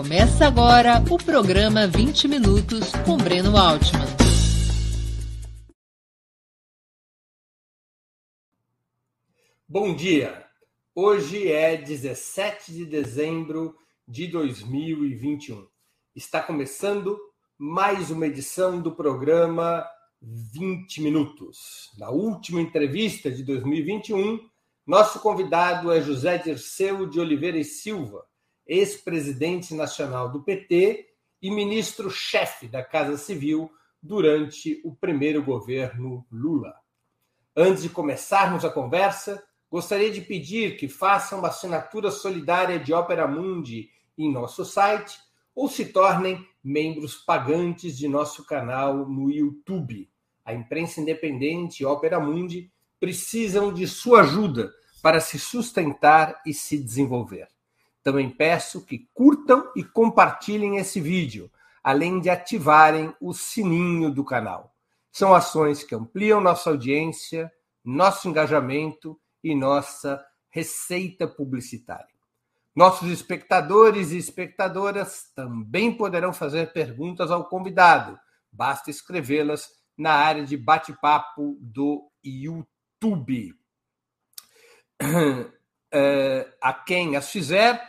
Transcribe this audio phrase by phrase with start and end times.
[0.00, 4.06] Começa agora o programa 20 Minutos com Breno Altman.
[9.68, 10.46] Bom dia!
[10.94, 13.76] Hoje é 17 de dezembro
[14.08, 15.66] de 2021.
[16.16, 17.20] Está começando
[17.58, 19.86] mais uma edição do programa
[20.22, 21.90] 20 Minutos.
[21.98, 24.40] Na última entrevista de 2021,
[24.86, 28.29] nosso convidado é José Dirceu de Oliveira e Silva,
[28.70, 31.08] ex-presidente nacional do PT
[31.42, 33.68] e ministro-chefe da Casa Civil
[34.00, 36.76] durante o primeiro governo Lula.
[37.56, 43.26] Antes de começarmos a conversa, gostaria de pedir que façam uma assinatura solidária de Opera
[43.26, 45.18] Mundi em nosso site
[45.52, 50.08] ou se tornem membros pagantes de nosso canal no YouTube.
[50.44, 56.78] A imprensa independente e Opera Mundi precisam de sua ajuda para se sustentar e se
[56.78, 57.48] desenvolver.
[58.02, 61.50] Também peço que curtam e compartilhem esse vídeo,
[61.82, 64.74] além de ativarem o sininho do canal.
[65.12, 67.52] São ações que ampliam nossa audiência,
[67.84, 72.08] nosso engajamento e nossa receita publicitária.
[72.74, 78.18] Nossos espectadores e espectadoras também poderão fazer perguntas ao convidado.
[78.50, 83.54] Basta escrevê-las na área de bate-papo do YouTube.
[85.92, 87.82] É, a quem as fizer,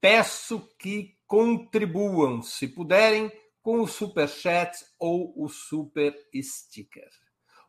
[0.00, 7.08] peço que contribuam, se puderem, com o super chat ou o super sticker.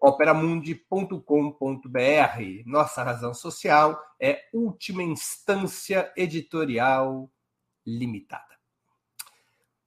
[0.00, 2.62] operamundi.com.br.
[2.64, 7.30] Nossa razão social é última instância editorial
[7.86, 8.44] limitada.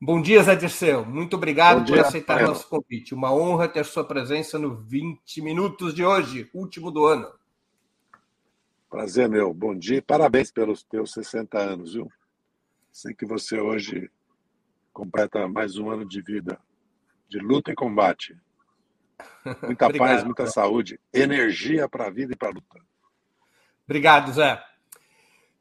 [0.02, 1.06] Bom dia, Zé Dirceu.
[1.06, 3.14] Muito obrigado por aceitar nosso convite.
[3.14, 7.30] Uma honra ter sua presença no 20 Minutos de hoje, último do ano.
[8.90, 9.54] Prazer, meu.
[9.54, 12.10] Bom dia e parabéns pelos teus 60 anos, viu?
[12.92, 14.10] Sei que você hoje
[14.94, 16.60] completa mais um ano de vida,
[17.28, 18.38] de luta e combate.
[19.64, 20.52] Muita Obrigado, paz, muita Zé.
[20.52, 22.80] saúde, energia para a vida e para a luta.
[23.86, 24.64] Obrigado, Zé.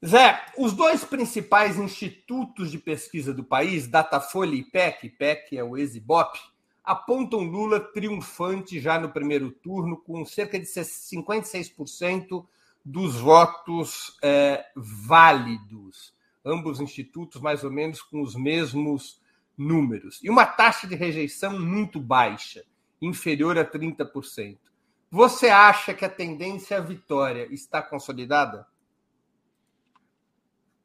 [0.05, 5.77] Zé, os dois principais institutos de pesquisa do país, Datafolha e IPEC, IPEC é o
[5.77, 6.39] Exibop,
[6.85, 12.47] apontam Lula triunfante já no primeiro turno, com cerca de 56%
[12.85, 16.15] dos votos é, válidos.
[16.45, 19.21] Ambos institutos, mais ou menos, com os mesmos
[19.57, 20.21] números.
[20.23, 22.65] E uma taxa de rejeição muito baixa
[23.01, 24.59] inferior a 30%.
[25.11, 28.67] Você acha que a tendência à vitória está consolidada?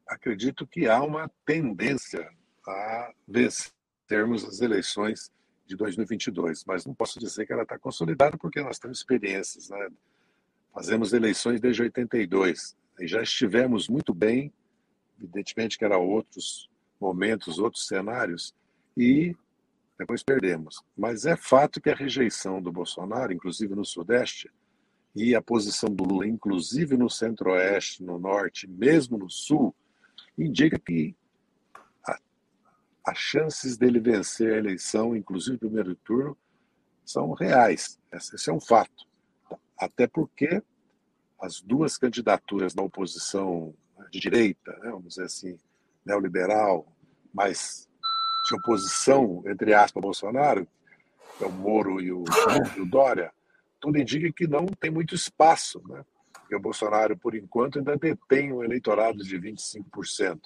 [0.07, 2.29] Acredito que há uma tendência
[2.65, 5.31] a vencermos as eleições
[5.65, 9.89] de 2022, mas não posso dizer que ela está consolidada porque nós temos experiências, né?
[10.73, 14.51] Fazemos eleições desde 82 e já estivemos muito bem,
[15.17, 16.69] evidentemente que eram outros
[16.99, 18.55] momentos, outros cenários,
[18.95, 19.35] e
[19.97, 20.83] depois perdemos.
[20.97, 24.49] Mas é fato que a rejeição do Bolsonaro, inclusive no Sudeste,
[25.15, 29.75] e a posição do Lula, inclusive no Centro-Oeste, no Norte, mesmo no Sul,
[30.37, 31.15] indica que
[33.05, 36.37] as chances dele vencer a eleição, inclusive o primeiro turno,
[37.05, 37.99] são reais.
[38.11, 39.05] Esse é um fato.
[39.77, 40.63] Até porque
[41.41, 43.75] as duas candidaturas da oposição
[44.09, 45.59] de direita, né, vamos dizer assim,
[46.05, 46.87] neoliberal,
[47.33, 47.89] mais
[48.45, 50.67] de oposição, entre aspas, Bolsonaro,
[51.37, 52.23] que é o Moro e o,
[52.77, 53.31] e o Dória,
[53.79, 56.03] tudo indica que não tem muito espaço, né?
[56.31, 60.39] porque o Bolsonaro, por enquanto, ainda detém um eleitorado de 25%.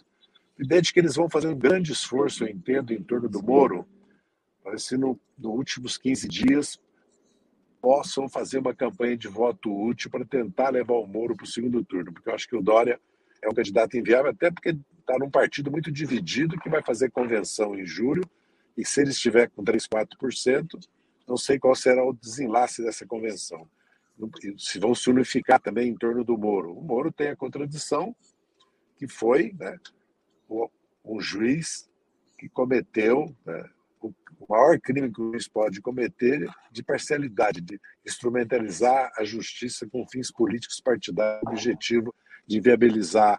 [0.57, 3.85] Evidente que eles vão fazer um grande esforço, eu entendo, em torno do Moro,
[4.63, 6.79] para se nos no últimos 15 dias
[7.79, 11.83] possam fazer uma campanha de voto útil para tentar levar o Moro para o segundo
[11.83, 12.99] turno, porque eu acho que o Dória
[13.47, 17.75] é um candidato inviável, até porque está num partido muito dividido que vai fazer convenção
[17.75, 18.23] em julho,
[18.77, 20.67] e se ele estiver com 3, 4%,
[21.27, 23.67] não sei qual será o desenlace dessa convenção.
[24.57, 26.73] Se vão se unificar também em torno do Moro.
[26.73, 28.15] O Moro tem a contradição
[28.97, 29.77] que foi né,
[31.03, 31.89] um juiz
[32.37, 33.69] que cometeu né,
[34.01, 34.13] o
[34.47, 40.31] maior crime que o juiz pode cometer de parcialidade, de instrumentalizar a justiça com fins
[40.31, 42.13] políticos partidários, objetivo
[42.47, 43.37] de viabilizar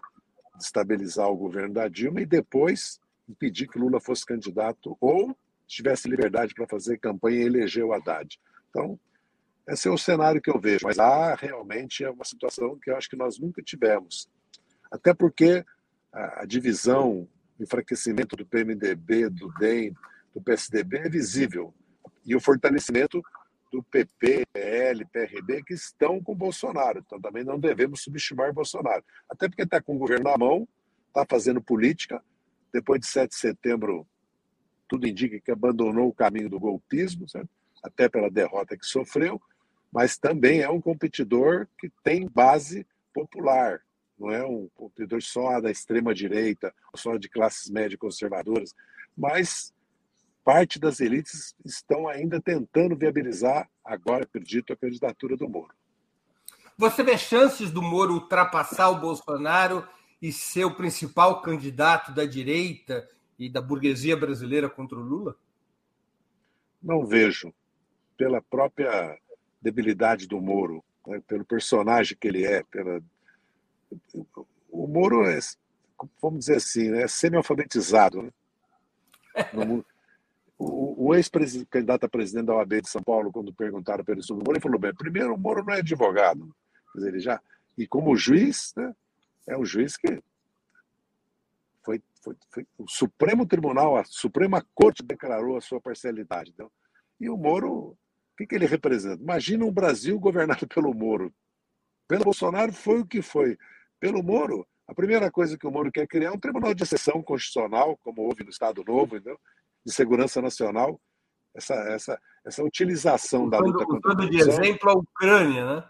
[0.59, 5.35] estabilizar o governo da Dilma e depois impedir que Lula fosse candidato ou
[5.65, 8.39] tivesse liberdade para fazer campanha e eleger o Haddad.
[8.69, 8.99] Então,
[9.67, 10.85] esse é o cenário que eu vejo.
[10.85, 14.27] Mas lá realmente é uma situação que eu acho que nós nunca tivemos.
[14.91, 15.63] Até porque
[16.11, 17.27] a divisão
[17.59, 19.93] o enfraquecimento do PMDB, do DEM,
[20.33, 21.73] do PSDB é visível.
[22.25, 23.21] E o fortalecimento
[23.71, 26.99] do PP, PL, PRB, que estão com Bolsonaro.
[26.99, 29.03] Então também não devemos subestimar Bolsonaro.
[29.29, 30.67] Até porque está com o governo na mão,
[31.07, 32.23] está fazendo política.
[32.73, 34.07] Depois de 7 de setembro,
[34.87, 37.49] tudo indica que abandonou o caminho do golpismo, certo?
[37.83, 39.41] até pela derrota que sofreu,
[39.91, 43.81] mas também é um competidor que tem base popular,
[44.17, 48.75] não é um competidor só da extrema-direita, só de classes médias conservadoras,
[49.17, 49.73] mas
[50.49, 55.75] parte das elites estão ainda tentando viabilizar, agora acredito, a candidatura do Moro.
[56.75, 59.87] Você vê chances do Moro ultrapassar o Bolsonaro
[60.19, 63.07] e ser o principal candidato da direita
[63.37, 65.35] e da burguesia brasileira contra o Lula?
[66.81, 67.53] Não vejo.
[68.17, 69.19] Pela própria
[69.61, 71.21] debilidade do Moro, né?
[71.27, 72.99] pelo personagem que ele é, pela...
[74.71, 75.37] o Moro é,
[76.19, 77.03] vamos dizer assim, né?
[77.03, 78.23] é semi-alfabetizado.
[78.23, 78.31] Né?
[79.53, 79.85] No,
[80.59, 84.43] o, o ex-candidato a presidente da OAB de São Paulo, quando perguntaram para ele sobre
[84.43, 86.53] o Moro, ele falou: bem, primeiro, o Moro não é advogado.
[86.97, 87.41] Ele já.
[87.77, 88.93] E como juiz, né,
[89.47, 90.21] é um juiz que
[91.81, 96.51] foi, foi, foi, o Supremo Tribunal, a Suprema Corte declarou a sua parcialidade.
[96.53, 96.69] Então,
[97.19, 97.97] e o Moro, o
[98.37, 99.23] que, que ele representa?
[99.23, 101.33] Imagina um Brasil governado pelo Moro.
[102.05, 103.57] Pelo Bolsonaro foi o que foi.
[103.97, 107.23] Pelo Moro, a primeira coisa que o Moro quer criar é um tribunal de exceção
[107.23, 109.39] constitucional, como houve no Estado Novo, entendeu?
[109.85, 110.99] De segurança nacional,
[111.53, 114.29] essa, essa, essa utilização usando, da luta contra a corrupção.
[114.29, 115.89] de exemplo a Ucrânia, né?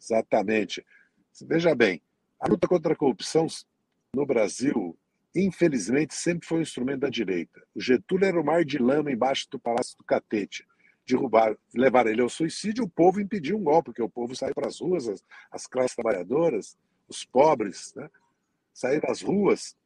[0.00, 0.84] Exatamente.
[1.42, 2.02] Veja bem,
[2.38, 3.46] a luta contra a corrupção
[4.14, 4.96] no Brasil,
[5.34, 7.62] infelizmente, sempre foi um instrumento da direita.
[7.74, 10.66] O Getúlio era o mar de lama embaixo do Palácio do Catete.
[11.06, 14.68] Derrubar, levar ele ao suicídio, o povo impediu um golpe, porque o povo saiu para
[14.68, 16.78] as ruas, as, as classes trabalhadoras,
[17.08, 18.08] os pobres, né?
[18.72, 19.76] saíram às ruas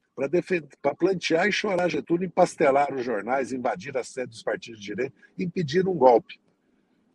[0.82, 5.14] para plantear e chorar Getúlio, empastelar os jornais, invadir a sede dos partidos de direita,
[5.38, 6.40] impedir um golpe.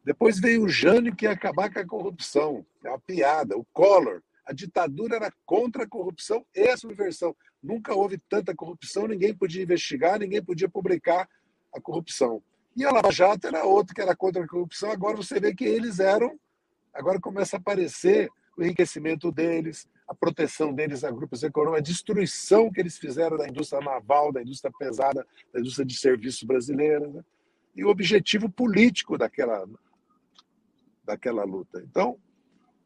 [0.05, 2.65] Depois veio o Jânio que ia acabar com a corrupção.
[2.83, 3.57] É uma piada.
[3.57, 7.35] O Collor, a ditadura era contra a corrupção e a subversão.
[7.61, 11.27] Nunca houve tanta corrupção, ninguém podia investigar, ninguém podia publicar
[11.73, 12.41] a corrupção.
[12.75, 14.91] E a Lava Jato era outro que era contra a corrupção.
[14.91, 16.38] Agora você vê que eles eram.
[16.94, 22.71] Agora começa a aparecer o enriquecimento deles, a proteção deles a grupos econômicos, a destruição
[22.71, 27.24] que eles fizeram da indústria naval, da indústria pesada, da indústria de serviço brasileira, né?
[27.75, 29.68] e o objetivo político daquela,
[31.04, 31.81] daquela luta.
[31.81, 32.18] Então,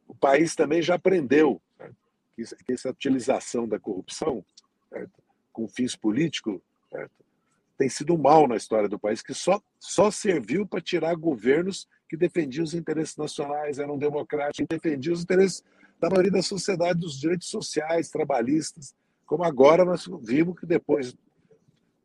[0.07, 1.91] o país também já aprendeu né?
[2.35, 4.43] que, essa utilização da corrupção
[4.89, 5.21] certo?
[5.51, 6.61] com fins políticos
[7.77, 12.17] tem sido mal na história do país, que só, só serviu para tirar governos que
[12.17, 15.63] defendiam os interesses nacionais, eram democráticos, defendiam os interesses
[15.99, 18.95] da maioria da sociedade, dos direitos sociais, trabalhistas,
[19.25, 21.15] como agora nós vimos que depois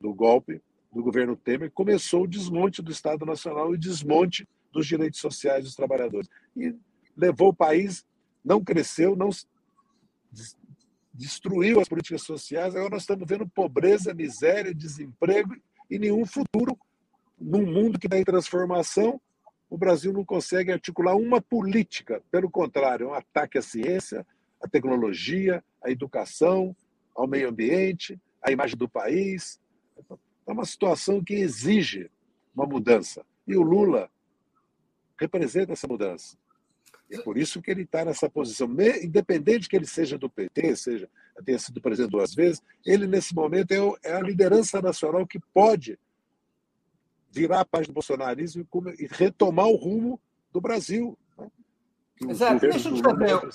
[0.00, 0.60] do golpe
[0.92, 5.64] do governo Temer começou o desmonte do Estado Nacional e o desmonte dos direitos sociais
[5.64, 6.28] dos trabalhadores.
[6.56, 6.74] E
[7.16, 8.04] levou o país,
[8.44, 9.30] não cresceu, não
[11.14, 12.74] destruiu as políticas sociais.
[12.74, 15.54] Agora nós estamos vendo pobreza, miséria, desemprego
[15.90, 16.78] e nenhum futuro
[17.38, 19.20] num mundo que está em transformação
[19.72, 22.22] o Brasil não consegue articular uma política.
[22.30, 24.26] Pelo contrário, é um ataque à ciência,
[24.60, 26.76] à tecnologia, à educação,
[27.16, 29.58] ao meio ambiente, à imagem do país.
[30.46, 32.10] É uma situação que exige
[32.54, 33.24] uma mudança.
[33.48, 34.10] E o Lula
[35.18, 36.36] representa essa mudança.
[37.10, 38.68] É por isso que ele está nessa posição.
[39.02, 41.08] Independente que ele seja do PT, seja
[41.46, 45.98] tenha sido presidente duas vezes, ele, nesse momento, é, é a liderança nacional que pode
[47.32, 48.66] virar a página do bolsonarismo
[48.98, 50.20] e retomar o rumo
[50.52, 51.18] do Brasil.
[51.38, 51.50] Né?
[52.28, 52.60] Exato.
[52.60, 53.50] Deixa eu te fazer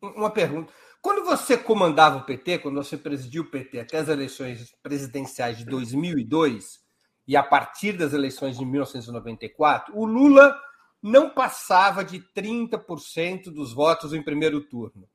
[0.00, 0.72] uma pergunta.
[1.00, 5.64] Quando você comandava o PT, quando você presidiu o PT até as eleições presidenciais de
[5.64, 6.80] 2002
[7.26, 10.54] e a partir das eleições de 1994, o Lula
[11.02, 15.08] não passava de 30% dos votos em primeiro turno.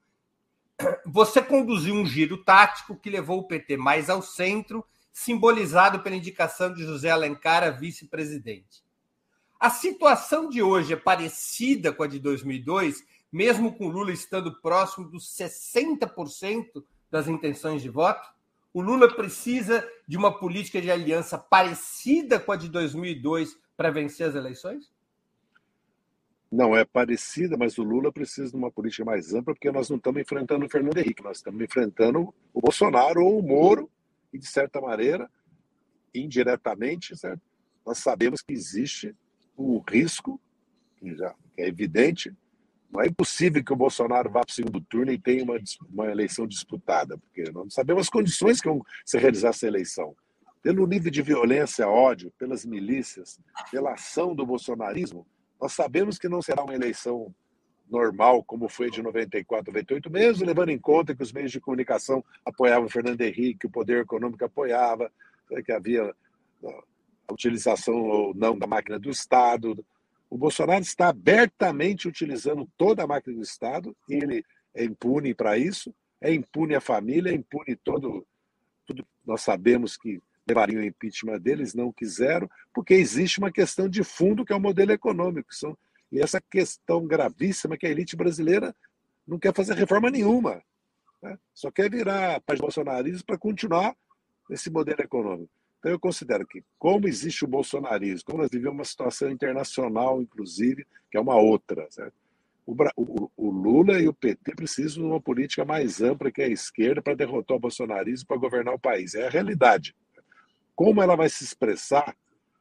[1.05, 4.83] Você conduziu um giro tático que levou o PT mais ao centro
[5.15, 8.83] simbolizado pela indicação de José Alencar a vice-presidente.
[9.57, 15.09] A situação de hoje é parecida com a de 2002, mesmo com Lula estando próximo
[15.09, 18.27] dos 60% das intenções de voto?
[18.73, 24.27] O Lula precisa de uma política de aliança parecida com a de 2002 para vencer
[24.27, 24.91] as eleições?
[26.51, 29.95] Não é parecida, mas o Lula precisa de uma política mais ampla, porque nós não
[29.95, 33.89] estamos enfrentando o Fernando Henrique, nós estamos enfrentando o Bolsonaro ou o Moro,
[34.35, 35.29] e, de certa maneira,
[36.13, 37.41] indiretamente, certo?
[37.85, 39.15] nós sabemos que existe
[39.57, 40.39] um risco,
[40.97, 42.35] que, já, que é evidente,
[42.91, 45.57] Não é impossível que o Bolsonaro vá para o segundo turno e tenha uma,
[45.89, 50.15] uma eleição disputada, porque não sabemos as condições que vão se realizar essa eleição.
[50.61, 53.39] Pelo nível de violência, ódio, pelas milícias,
[53.69, 55.27] pela ação do bolsonarismo,
[55.59, 57.33] nós sabemos que não será uma eleição
[57.89, 62.23] normal, como foi de 94, 98, mesmo levando em conta que os meios de comunicação
[62.43, 65.11] apoiavam Fernando Henrique, o poder econômico apoiava,
[65.49, 66.13] né, que havia
[67.27, 69.85] a utilização ou não da máquina do Estado.
[70.29, 75.57] O Bolsonaro está abertamente utilizando toda a máquina do Estado, e ele é impune para
[75.57, 78.25] isso, é impune a família, é impune todo.
[78.85, 84.03] Tudo, nós sabemos que levariam o impeachment deles, não quiseram, porque existe uma questão de
[84.03, 85.53] fundo que é o modelo econômico.
[85.53, 85.75] São
[86.17, 88.75] e essa questão gravíssima que a elite brasileira
[89.27, 90.61] não quer fazer reforma nenhuma.
[91.21, 91.37] Né?
[91.53, 93.95] Só quer virar paz bolsonarismo para continuar
[94.49, 95.51] esse modelo econômico.
[95.79, 100.85] Então, eu considero que, como existe o bolsonarismo, como nós vivemos uma situação internacional, inclusive,
[101.11, 101.87] que é uma outra,
[102.65, 106.47] o, o, o, Lula e o PT precisam de uma política mais ampla que a
[106.47, 109.13] esquerda para derrotar o bolsonarismo para governar o país.
[109.13, 109.95] É a realidade.
[110.75, 112.15] Como ela vai se expressar,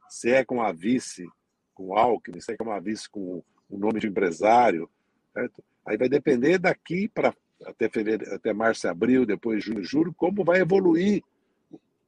[0.08, 1.26] se é com a vice
[1.74, 4.88] com Alckmin, se é uma vice com o nome de empresário.
[5.32, 5.62] Certo?
[5.86, 10.60] Aí vai depender daqui para até fevereiro, até março, abril, depois junho, julho, como vai
[10.60, 11.22] evoluir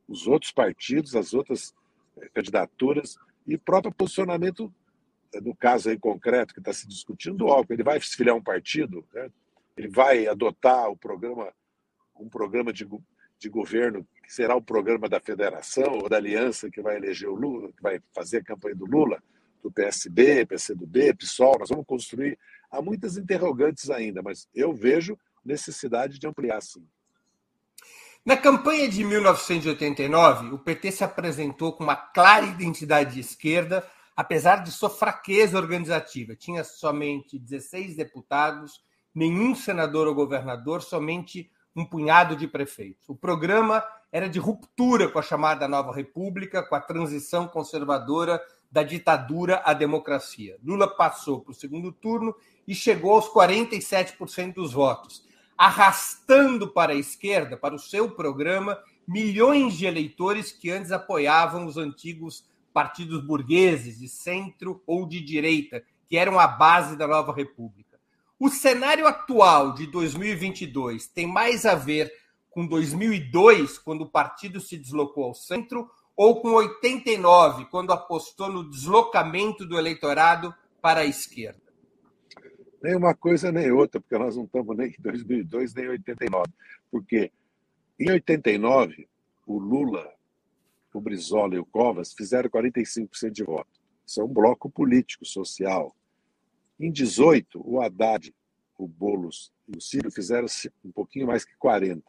[0.09, 1.75] os outros partidos, as outras
[2.19, 4.73] eh, candidaturas e próprio posicionamento,
[5.35, 7.75] eh, no caso aí concreto que está se discutindo, do Alckmin.
[7.75, 9.31] Ele vai se filiar um partido, né?
[9.77, 11.53] ele vai adotar o programa,
[12.19, 12.87] um programa de,
[13.39, 17.35] de governo que será o programa da federação ou da aliança que vai eleger o
[17.35, 19.23] Lula, que vai fazer a campanha do Lula
[19.67, 22.39] do PSB, PCdoB, PSOL, nós vamos construir.
[22.71, 26.87] Há muitas interrogantes ainda, mas eu vejo necessidade de ampliar sim.
[28.25, 34.63] Na campanha de 1989, o PT se apresentou com uma clara identidade de esquerda, apesar
[34.63, 36.35] de sua fraqueza organizativa.
[36.35, 38.81] Tinha somente 16 deputados,
[39.15, 43.09] nenhum senador ou governador, somente um punhado de prefeitos.
[43.09, 48.83] O programa era de ruptura com a chamada Nova República, com a transição conservadora da
[48.83, 50.57] ditadura à democracia.
[50.63, 52.35] Lula passou para o segundo turno
[52.67, 55.25] e chegou aos 47% dos votos,
[55.57, 61.77] arrastando para a esquerda, para o seu programa, milhões de eleitores que antes apoiavam os
[61.77, 67.99] antigos partidos burgueses de centro ou de direita, que eram a base da nova república.
[68.39, 72.13] O cenário atual de 2022 tem mais a ver
[72.51, 78.69] com 2002, quando o partido se deslocou ao centro, ou com 89, quando apostou no
[78.71, 81.61] deslocamento do eleitorado para a esquerda?
[82.83, 86.47] Nem uma coisa nem outra, porque nós não estamos nem em 2002 nem em 89.
[86.91, 87.31] Porque
[87.99, 89.09] em 89,
[89.47, 90.11] o Lula,
[90.95, 93.69] o Brizola e o Covas fizeram 45% de voto.
[94.07, 95.95] Isso é um bloco político, social.
[96.81, 98.35] Em 18, o Haddad,
[98.79, 100.47] o Boulos e o Ciro fizeram
[100.85, 102.03] um pouquinho mais que 40%.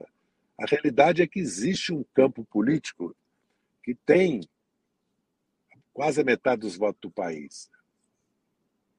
[0.60, 3.16] A realidade é que existe um campo político
[3.88, 4.42] que tem
[5.94, 7.70] quase a metade dos votos do país,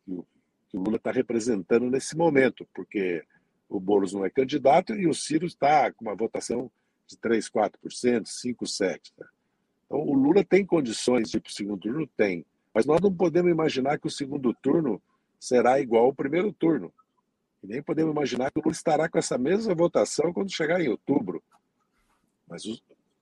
[0.02, 0.26] que o,
[0.72, 3.22] Lula está representando nesse momento, porque
[3.68, 6.70] o Boulos não é candidato e o Ciro está com uma votação
[7.06, 9.00] de 3, 4%, 5, 7%.
[9.14, 9.28] Tá?
[9.84, 12.06] Então, o Lula tem condições de ir para o segundo turno?
[12.06, 12.46] Tem.
[12.72, 15.02] Mas nós não podemos imaginar que o segundo turno
[15.38, 16.90] será igual ao primeiro turno.
[17.62, 20.88] E nem podemos imaginar que o Lula estará com essa mesma votação quando chegar em
[20.88, 21.42] outubro.
[22.48, 22.62] Mas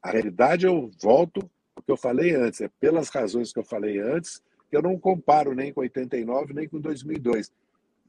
[0.06, 1.50] a realidade, eu volto o
[1.86, 5.54] que eu falei antes, é pelas razões que eu falei antes, que eu não comparo
[5.54, 7.52] nem com 89, nem com 2002.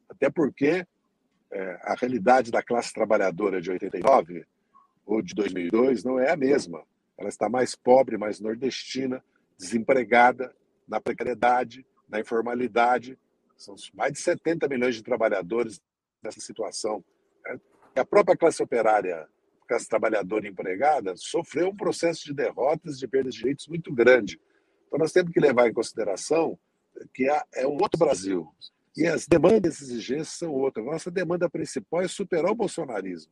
[0.09, 0.85] Até porque
[1.51, 4.45] é, a realidade da classe trabalhadora de 89
[5.05, 6.83] ou de 2002 não é a mesma.
[7.17, 9.23] Ela está mais pobre, mais nordestina,
[9.57, 10.53] desempregada,
[10.87, 13.17] na precariedade, na informalidade.
[13.55, 15.79] São mais de 70 milhões de trabalhadores
[16.23, 17.03] nessa situação.
[17.45, 17.59] Né?
[17.95, 19.27] A própria classe operária
[19.67, 24.39] classe trabalhadora empregada sofreu um processo de derrotas, de perda de direitos muito grande.
[24.87, 26.57] Então, nós temos que levar em consideração
[27.13, 28.47] que é um outro Brasil.
[28.95, 30.83] E as demandas e exigências são outras.
[30.85, 33.31] Nossa demanda principal é superar o bolsonarismo.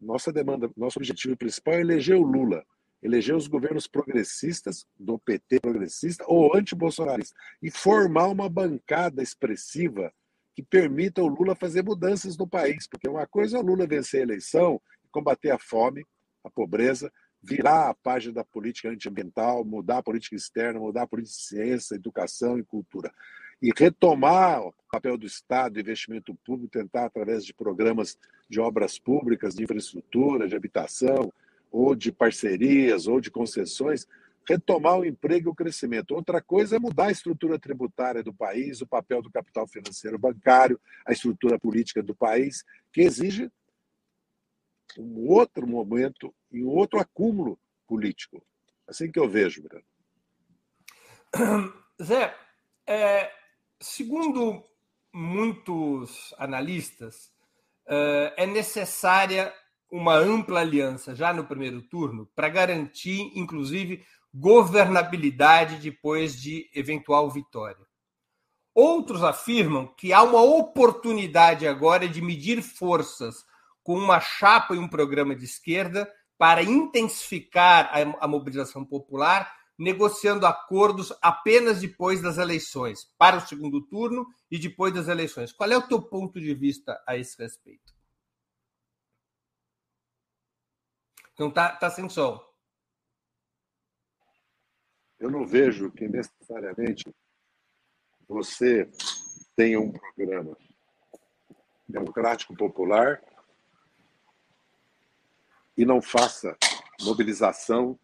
[0.00, 2.64] Nossa demanda, nosso objetivo principal é eleger o Lula,
[3.02, 10.12] eleger os governos progressistas, do PT progressista ou anti-bolsonarista, e formar uma bancada expressiva
[10.54, 12.88] que permita o Lula fazer mudanças no país.
[12.88, 14.80] Porque uma coisa é o Lula vencer a eleição
[15.16, 16.04] combater a fome,
[16.44, 17.10] a pobreza,
[17.42, 21.94] virar a página da política antiambiental, mudar a política externa, mudar a política de ciência,
[21.94, 23.10] educação e cultura.
[23.62, 29.54] E retomar o papel do Estado, investimento público, tentar, através de programas de obras públicas,
[29.54, 31.32] de infraestrutura, de habitação,
[31.72, 34.06] ou de parcerias, ou de concessões,
[34.46, 36.14] retomar o emprego e o crescimento.
[36.14, 40.78] Outra coisa é mudar a estrutura tributária do país, o papel do capital financeiro bancário,
[41.06, 43.50] a estrutura política do país, que exige
[44.98, 48.42] um outro momento e um outro acúmulo político.
[48.86, 49.84] Assim que eu vejo, Bruno.
[52.02, 52.34] Zé,
[52.86, 53.32] é,
[53.80, 54.62] segundo
[55.12, 57.32] muitos analistas,
[57.86, 59.52] é, é necessária
[59.90, 67.86] uma ampla aliança já no primeiro turno para garantir, inclusive, governabilidade depois de eventual vitória.
[68.74, 73.45] Outros afirmam que há uma oportunidade agora de medir forças
[73.86, 77.88] com uma chapa e um programa de esquerda para intensificar
[78.18, 84.92] a, mobilização popular, negociando acordos apenas depois das eleições, para o segundo turno e depois
[84.92, 85.52] das eleições.
[85.52, 87.94] Qual é o teu ponto de vista a esse respeito?
[91.34, 92.44] Então tá, tá sem som.
[95.16, 97.04] Eu não vejo que necessariamente
[98.26, 98.90] você
[99.54, 100.56] tenha um programa
[101.88, 103.22] democrático popular
[105.76, 106.56] e não faça
[107.02, 107.98] mobilização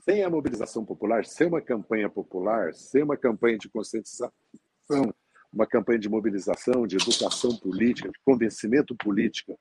[0.00, 4.30] sem a mobilização popular, sem uma campanha popular, sem uma campanha de conscientização,
[5.52, 9.58] uma campanha de mobilização, de educação política, de convencimento político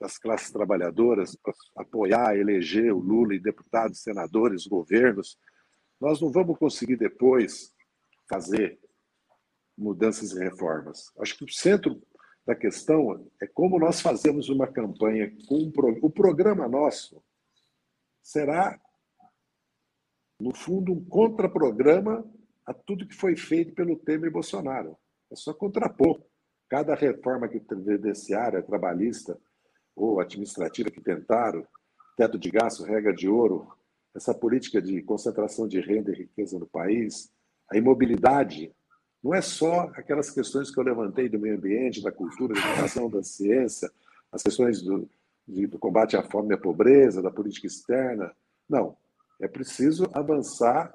[0.00, 5.38] das classes trabalhadoras para apoiar, eleger o Lula e deputados, senadores, governos,
[6.00, 7.72] nós não vamos conseguir depois
[8.28, 8.78] fazer
[9.76, 11.12] mudanças e reformas.
[11.18, 12.02] Acho que o centro
[12.46, 15.98] da questão é como nós fazemos uma campanha com um pro...
[16.02, 17.22] o programa nosso
[18.22, 18.78] será
[20.40, 22.24] no fundo um contraprograma
[22.66, 24.96] a tudo que foi feito pelo Temer e Bolsonaro.
[25.30, 26.22] É só contrapor
[26.68, 29.38] cada reforma que previdenciária, trabalhista,
[29.94, 31.66] ou administrativa que tentaram,
[32.16, 33.68] teto de gasto, regra de ouro,
[34.14, 37.30] essa política de concentração de renda e riqueza no país,
[37.70, 38.74] a imobilidade,
[39.24, 43.08] não é só aquelas questões que eu levantei do meio ambiente, da cultura, da educação,
[43.08, 43.90] da ciência,
[44.30, 45.08] as questões do,
[45.48, 48.36] de, do combate à fome e à pobreza, da política externa.
[48.68, 48.94] Não.
[49.40, 50.92] É preciso avançar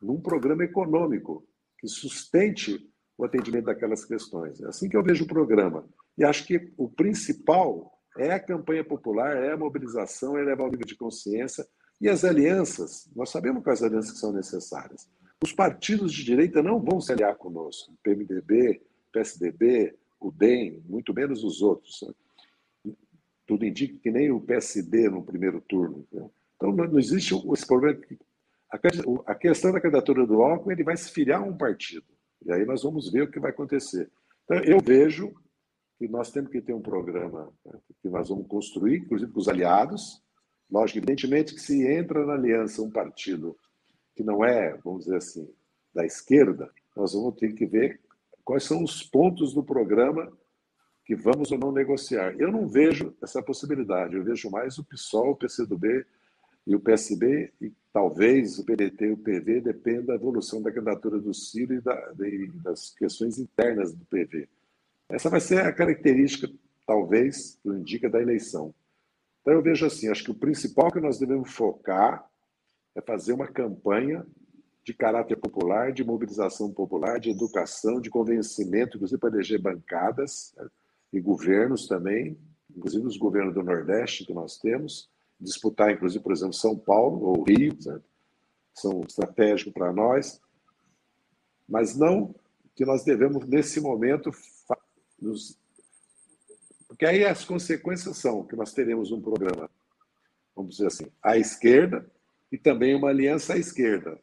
[0.00, 1.42] num programa econômico
[1.78, 4.60] que sustente o atendimento daquelas questões.
[4.60, 5.88] É assim que eu vejo o programa.
[6.18, 10.70] E acho que o principal é a campanha popular, é a mobilização, é levar o
[10.70, 11.66] nível de consciência.
[11.98, 15.08] E as alianças, nós sabemos quais alianças são necessárias.
[15.42, 17.96] Os partidos de direita não vão se aliar conosco.
[18.02, 22.04] PMDB, PSDB, o DEM, muito menos os outros.
[23.46, 26.06] Tudo indica que nem o PSD no primeiro turno.
[26.56, 27.98] Então, não existe esse problema.
[29.26, 32.06] A questão da candidatura do Alckmin, ele vai se filiar a um partido.
[32.44, 34.10] E aí nós vamos ver o que vai acontecer.
[34.44, 35.32] Então, eu vejo
[35.98, 39.48] que nós temos que ter um programa né, que nós vamos construir, inclusive com os
[39.48, 40.22] aliados.
[40.70, 43.56] Lógico, evidentemente que se entra na aliança um partido
[44.20, 45.48] que não é, vamos dizer assim,
[45.94, 47.98] da esquerda, nós vamos ter que ver
[48.44, 50.30] quais são os pontos do programa
[51.06, 52.34] que vamos ou não negociar.
[52.38, 56.04] Eu não vejo essa possibilidade, eu vejo mais o PSOL, o PCdoB
[56.66, 61.18] e o PSB, e talvez o PDT e o PV, dependa da evolução da candidatura
[61.18, 62.12] do Ciro e, da,
[62.62, 64.46] das questões internas do PV.
[65.08, 66.46] Essa vai ser a característica,
[66.86, 68.74] talvez, que indica da eleição.
[69.40, 72.29] Então, eu vejo assim: acho que o principal que nós devemos focar
[73.00, 74.24] é fazer uma campanha
[74.84, 80.68] de caráter popular, de mobilização popular, de educação, de convencimento, inclusive para eleger bancadas né,
[81.12, 82.38] e governos também,
[82.74, 87.42] inclusive os governos do Nordeste que nós temos, disputar, inclusive, por exemplo, São Paulo ou
[87.42, 88.00] Rio, né,
[88.74, 90.40] são estratégicos para nós,
[91.68, 92.34] mas não
[92.74, 94.30] que nós devemos, nesse momento,
[95.20, 95.58] nos...
[96.88, 99.70] Porque aí as consequências são que nós teremos um programa,
[100.54, 102.10] vamos dizer assim, à esquerda
[102.50, 104.20] e também uma aliança à esquerda.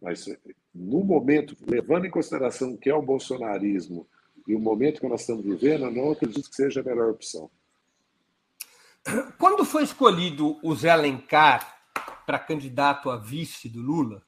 [0.00, 0.26] Mas,
[0.74, 4.08] no momento, levando em consideração o que é o bolsonarismo
[4.46, 7.50] e o momento que nós estamos vivendo, eu não acredito que seja a melhor opção.
[9.38, 11.78] Quando foi escolhido o Zé Alencar
[12.26, 14.22] para candidato a vice do Lula,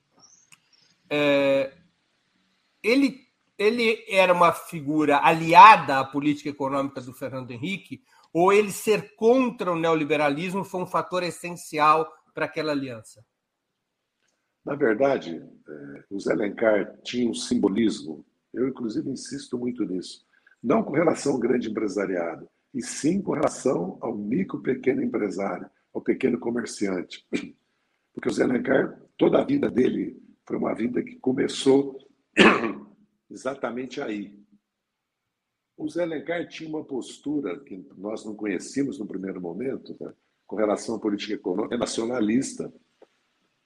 [1.09, 1.73] é,
[2.83, 3.21] ele
[3.59, 9.71] ele era uma figura aliada à política econômica do Fernando Henrique, ou ele ser contra
[9.71, 13.25] o neoliberalismo foi um fator essencial para aquela aliança?
[14.65, 15.37] Na verdade,
[15.69, 20.25] é, o Zé Alencar tinha um simbolismo, eu inclusive insisto muito nisso,
[20.63, 26.01] não com relação ao grande empresariado, e sim com relação ao micro pequeno empresário, ao
[26.01, 27.27] pequeno comerciante.
[28.15, 31.99] Porque o Zé Alencar, toda a vida dele foi uma vida que começou
[33.31, 34.39] exatamente aí.
[35.77, 40.13] O Zé Alencar tinha uma postura que nós não conhecíamos no primeiro momento, né,
[40.53, 42.71] com relação à política econômica, nacionalista.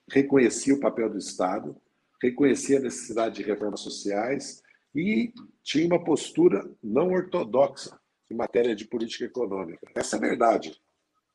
[0.09, 1.77] reconhecia o papel do Estado,
[2.23, 4.63] reconhecia a necessidade de reformas sociais
[4.95, 5.33] e
[5.65, 7.99] tinha uma postura não ortodoxa
[8.31, 9.81] em matéria de política econômica.
[9.97, 10.81] Essa é a verdade.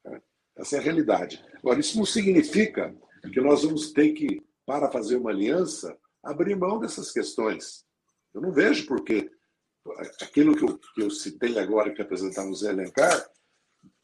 [0.05, 0.21] Né?
[0.55, 1.43] Essa é a realidade.
[1.57, 2.95] Agora, isso não significa
[3.33, 7.85] que nós vamos ter que, para fazer uma aliança, abrir mão dessas questões.
[8.33, 9.29] Eu não vejo por que
[10.21, 13.29] aquilo que eu, que eu citei agora, que apresentamos Zé Alencar,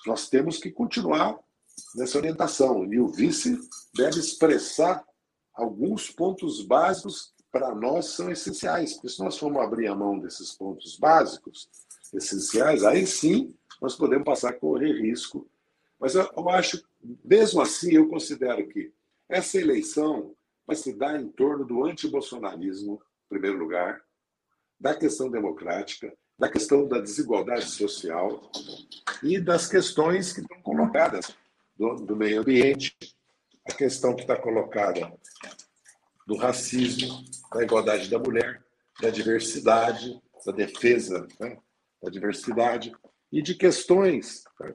[0.05, 1.39] nós temos que continuar
[1.95, 2.91] nessa orientação.
[2.91, 3.57] E o vice
[3.95, 5.05] deve expressar
[5.53, 8.93] alguns pontos básicos que para nós são essenciais.
[8.93, 11.69] Porque se nós formos abrir a mão desses pontos básicos,
[12.13, 15.47] essenciais, aí sim nós podemos passar a correr risco.
[15.99, 16.83] Mas eu, eu acho,
[17.23, 18.91] mesmo assim, eu considero que
[19.27, 24.01] essa eleição vai se dar em torno do antibolsonarismo, em primeiro lugar,
[24.79, 28.51] da questão democrática, da questão da desigualdade social
[29.23, 31.35] e das questões que estão colocadas
[31.75, 32.95] do, do meio ambiente,
[33.67, 35.11] a questão que está colocada
[36.25, 37.23] do racismo,
[37.53, 38.63] da igualdade da mulher,
[39.01, 41.57] da diversidade, da defesa né,
[42.01, 42.91] da diversidade
[43.31, 44.73] e de questões né,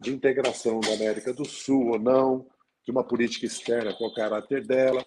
[0.00, 2.46] de integração da América do Sul ou não,
[2.84, 5.04] de uma política externa com o caráter dela.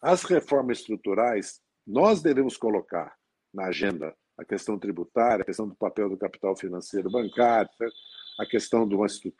[0.00, 3.16] As reformas estruturais, nós devemos colocar
[3.52, 7.70] na agenda a questão tributária, a questão do papel do capital financeiro bancário,
[8.38, 8.88] a questão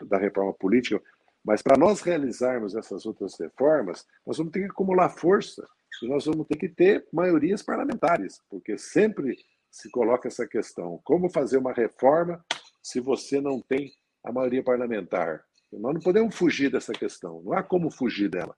[0.06, 1.00] da reforma política.
[1.44, 5.66] Mas para nós realizarmos essas outras reformas, nós vamos ter que acumular força
[6.02, 9.36] e nós vamos ter que ter maiorias parlamentares, porque sempre
[9.70, 12.44] se coloca essa questão: como fazer uma reforma
[12.82, 13.92] se você não tem
[14.24, 15.44] a maioria parlamentar?
[15.72, 18.54] Nós não podemos fugir dessa questão, não há como fugir dela.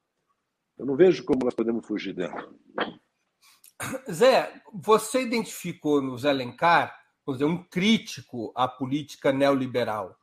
[0.76, 2.52] Eu não vejo como nós podemos fugir dela.
[4.10, 6.94] Zé, você identificou no Zé Alencar
[7.32, 10.16] dizer, um crítico à política neoliberal.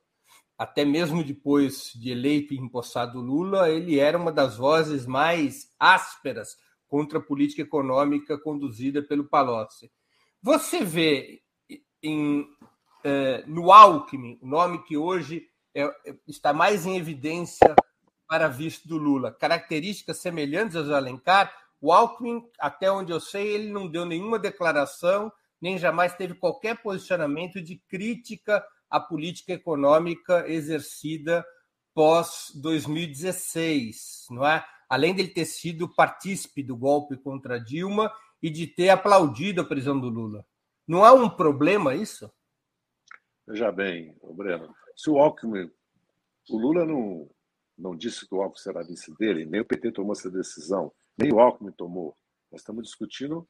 [0.58, 6.56] Até mesmo depois de eleito e empossado Lula, ele era uma das vozes mais ásperas
[6.88, 9.92] contra a política econômica conduzida pelo Palocci.
[10.42, 11.42] Você vê
[12.04, 12.46] em,
[13.04, 15.90] eh, no Alckmin, o nome que hoje é,
[16.28, 17.76] está mais em evidência
[18.28, 23.70] para visto do Lula, características semelhantes às Alencar, o Alckmin, até onde eu sei, ele
[23.72, 31.44] não deu nenhuma declaração, nem jamais teve qualquer posicionamento de crítica à política econômica exercida
[31.94, 34.64] pós 2016, não é?
[34.88, 40.00] Além dele ter sido partícipe do golpe contra Dilma e de ter aplaudido a prisão
[40.00, 40.46] do Lula.
[40.88, 42.32] Não há um problema isso?
[43.48, 45.72] Veja bem, Breno, se o Alckmin,
[46.50, 47.30] o Lula não,
[47.78, 51.34] não disse que o Alckmin será vice dele, nem o PT tomou essa decisão nem
[51.34, 52.16] o Alckmin tomou.
[52.52, 53.48] Nós estamos discutindo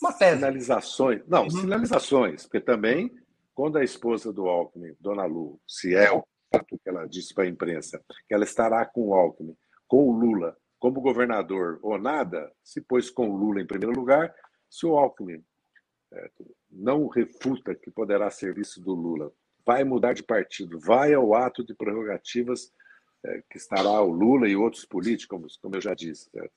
[0.00, 0.36] uma tese.
[0.36, 1.22] sinalizações.
[1.26, 1.50] Não, uhum.
[1.50, 3.10] sinalizações, porque também,
[3.54, 7.44] quando a esposa do Alckmin, Dona Lu, se é o fato que ela disse para
[7.44, 12.52] a imprensa, que ela estará com o Alckmin, com o Lula, como governador ou nada,
[12.62, 14.34] se pôs com o Lula em primeiro lugar,
[14.68, 15.44] se o Alckmin
[16.12, 16.30] é,
[16.70, 19.32] não refuta que poderá ser vice do Lula,
[19.64, 22.72] vai mudar de partido, vai ao ato de prerrogativas
[23.50, 26.28] que estará o Lula e outros políticos, como eu já disse.
[26.34, 26.48] Né?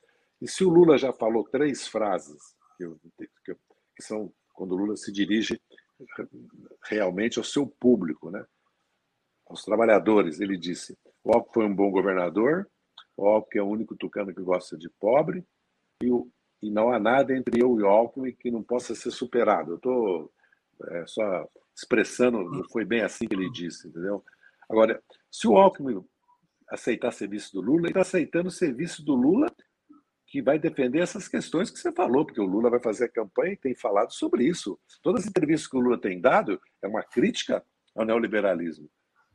[0.42, 2.42] E se o Lula já falou três frases,
[2.78, 3.56] que, eu, que,
[3.96, 5.62] que são quando o Lula se dirige
[6.84, 8.46] realmente ao seu público, né?
[9.48, 12.70] aos trabalhadores, ele disse: o Alckmin foi um bom governador,
[13.16, 15.46] o Alckmin é o único tucano que gosta de pobre,
[16.02, 16.30] e, o,
[16.62, 19.72] e não há nada entre eu e o Alckmin que não possa ser superado.
[19.72, 20.34] Eu estou
[20.90, 24.24] é, só expressando, não foi bem assim que ele disse, entendeu?
[24.70, 25.02] Agora,
[25.32, 26.04] se o Alckmin
[26.70, 29.54] aceitar serviço do Lula, ele está aceitando o serviço do Lula
[30.28, 33.54] que vai defender essas questões que você falou, porque o Lula vai fazer a campanha
[33.54, 34.78] e tem falado sobre isso.
[35.02, 37.64] Todas as entrevistas que o Lula tem dado é uma crítica
[37.96, 38.90] ao neoliberalismo.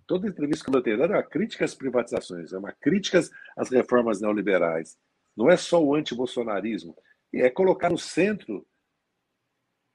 [0.07, 3.21] Toda entrevista que o Lula tem dado é uma crítica às privatizações, é uma crítica
[3.57, 4.99] às reformas neoliberais.
[5.37, 6.97] Não é só o antibolsonarismo,
[7.33, 8.67] é colocar no centro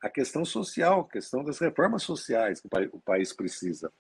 [0.02, 3.92] a questão social, a questão das reformas sociais que o país precisa.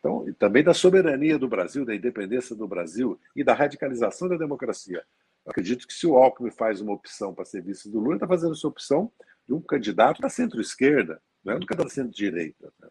[0.00, 4.36] Então, e também da soberania do Brasil, da independência do Brasil e da radicalização da
[4.36, 5.04] democracia.
[5.44, 8.16] Eu acredito que se o Alckmin faz uma opção para ser vice do Lula, ele
[8.16, 9.12] está fazendo essa opção
[9.46, 12.72] de um candidato da centro-esquerda, não é um candidato da centro-direita.
[12.80, 12.88] Né?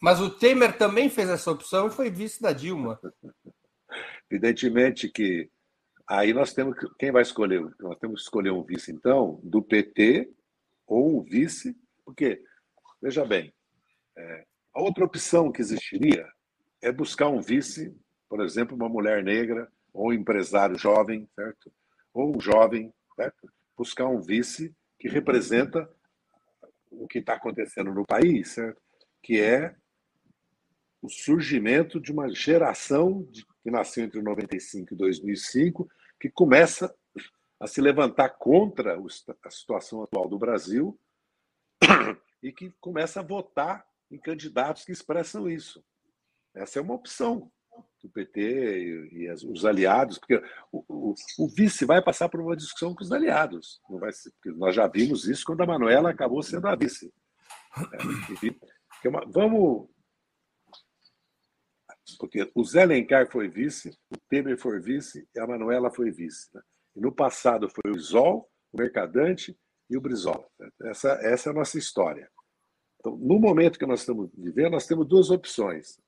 [0.00, 3.00] Mas o Temer também fez essa opção e foi vice da Dilma.
[4.30, 5.50] Evidentemente que
[6.06, 7.62] aí nós temos que, quem vai escolher?
[7.80, 10.30] Nós temos que escolher um vice, então, do PT
[10.86, 12.42] ou um vice, porque,
[13.00, 13.52] veja bem,
[14.16, 14.44] é,
[14.74, 16.28] a outra opção que existiria
[16.82, 17.94] é buscar um vice,
[18.28, 21.72] por exemplo, uma mulher negra ou um empresário jovem, certo?
[22.12, 23.50] Ou um jovem, certo?
[23.76, 25.90] Buscar um vice que representa
[26.90, 28.80] o que está acontecendo no país, certo?
[29.22, 29.74] Que é
[31.02, 36.94] o surgimento de uma geração de, que nasceu entre 95 e 2005 que começa
[37.58, 38.98] a se levantar contra
[39.44, 40.98] a situação atual do Brasil
[42.42, 45.82] e que começa a votar em candidatos que expressam isso.
[46.54, 47.50] Essa é uma opção
[48.02, 52.56] do PT e, e os aliados, porque o, o, o, vice vai passar por uma
[52.56, 53.80] discussão com os aliados.
[53.88, 57.12] Não vai ser, nós já vimos isso quando a Manuela acabou sendo a vice.
[57.76, 58.58] É, enfim,
[59.04, 59.88] é uma, vamos.
[62.18, 66.48] Porque o Zé Lencar foi vice, o Temer foi vice e a Manuela foi vice.
[66.52, 66.60] Né?
[66.96, 69.56] E no passado foi o Isol, o Mercadante
[69.88, 70.44] e o Brizola.
[70.82, 72.28] Essa, essa é a nossa história.
[72.98, 75.98] Então, no momento que nós estamos vivendo, nós temos duas opções.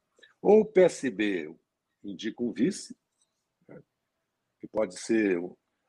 [0.43, 1.55] Ou o PSB
[2.03, 2.97] indica um vice,
[3.69, 3.81] né,
[4.61, 5.41] que pode ser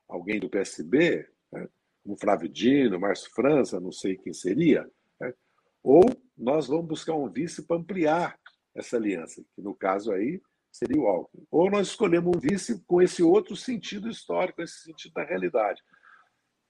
[0.08, 1.68] alguém do PSB, né,
[2.04, 4.88] como Flávio Dino, Márcio França, não sei quem seria,
[5.20, 5.34] né,
[5.82, 6.04] ou
[6.38, 8.38] nós vamos buscar um vice para ampliar
[8.74, 10.40] essa aliança, que no caso aí
[10.70, 11.46] seria o Alckmin.
[11.50, 15.82] Ou nós escolhemos um vice com esse outro sentido histórico, esse sentido da realidade.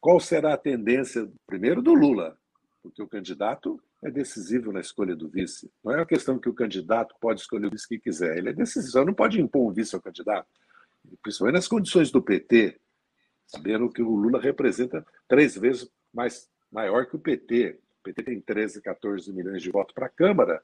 [0.00, 2.38] Qual será a tendência, primeiro, do Lula?
[2.82, 5.72] Porque o candidato é decisivo na escolha do vice.
[5.82, 8.36] Não é uma questão que o candidato pode escolher o vice que quiser.
[8.36, 9.02] Ele é decisivo.
[9.02, 10.46] Não pode impor um vice ao candidato.
[11.22, 12.78] Principalmente nas condições do PT,
[13.46, 17.80] sabendo que o Lula representa três vezes mais maior que o PT.
[18.00, 20.62] O PT tem 13, 14 milhões de votos para a Câmara,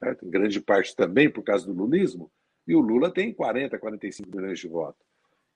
[0.00, 0.14] né?
[0.22, 2.30] em grande parte também por causa do lulismo,
[2.68, 5.02] e o Lula tem 40, 45 milhões de votos.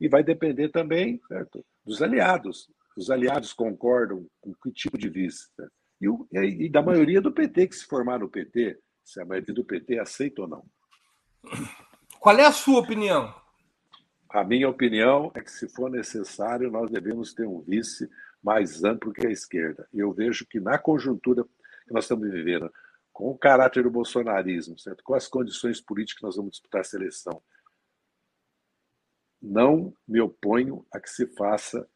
[0.00, 1.62] E vai depender também certo?
[1.84, 2.70] dos aliados.
[2.96, 5.48] Os aliados concordam com que tipo de vice.
[5.54, 5.77] Certo?
[6.00, 9.54] E, o, e da maioria do PT que se formar no PT, se a maioria
[9.54, 10.64] do PT aceita ou não.
[12.20, 13.34] Qual é a sua opinião?
[14.28, 18.08] A minha opinião é que, se for necessário, nós devemos ter um vice
[18.42, 19.88] mais amplo que a esquerda.
[19.92, 22.70] E eu vejo que, na conjuntura que nós estamos vivendo,
[23.12, 25.02] com o caráter do bolsonarismo, certo?
[25.02, 27.42] com as condições políticas que nós vamos disputar a seleção,
[29.40, 31.88] não me oponho a que se faça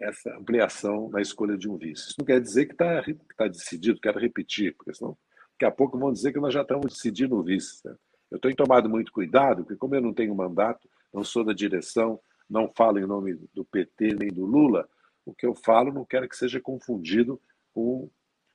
[0.00, 2.08] essa ampliação na escolha de um vice.
[2.08, 3.02] Isso não quer dizer que está
[3.36, 5.16] tá decidido, quero repetir, porque senão
[5.52, 7.80] daqui a pouco vão dizer que nós já estamos decidindo o vice.
[7.84, 7.94] Né?
[8.30, 12.20] Eu tenho tomado muito cuidado, porque como eu não tenho mandato, não sou da direção,
[12.48, 14.88] não falo em nome do PT nem do Lula,
[15.24, 17.40] o que eu falo não quero que seja confundido
[17.74, 18.10] com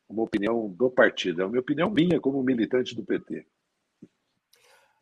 [0.09, 1.41] uma opinião do partido.
[1.41, 3.45] É uma opinião minha como militante do PT.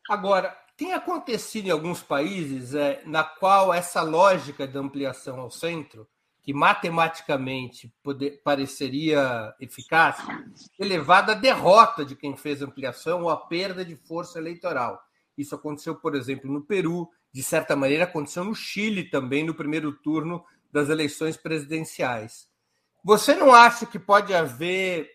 [0.10, 6.08] Agora, tem acontecido em alguns países é, na qual essa lógica de ampliação ao centro
[6.44, 10.18] que matematicamente poder, pareceria eficaz,
[10.80, 15.02] elevada à derrota de quem fez ampliação ou à perda de força eleitoral.
[15.38, 19.94] Isso aconteceu, por exemplo, no Peru, de certa maneira aconteceu no Chile também, no primeiro
[19.94, 22.48] turno das eleições presidenciais.
[23.04, 25.10] Você não acha que pode haver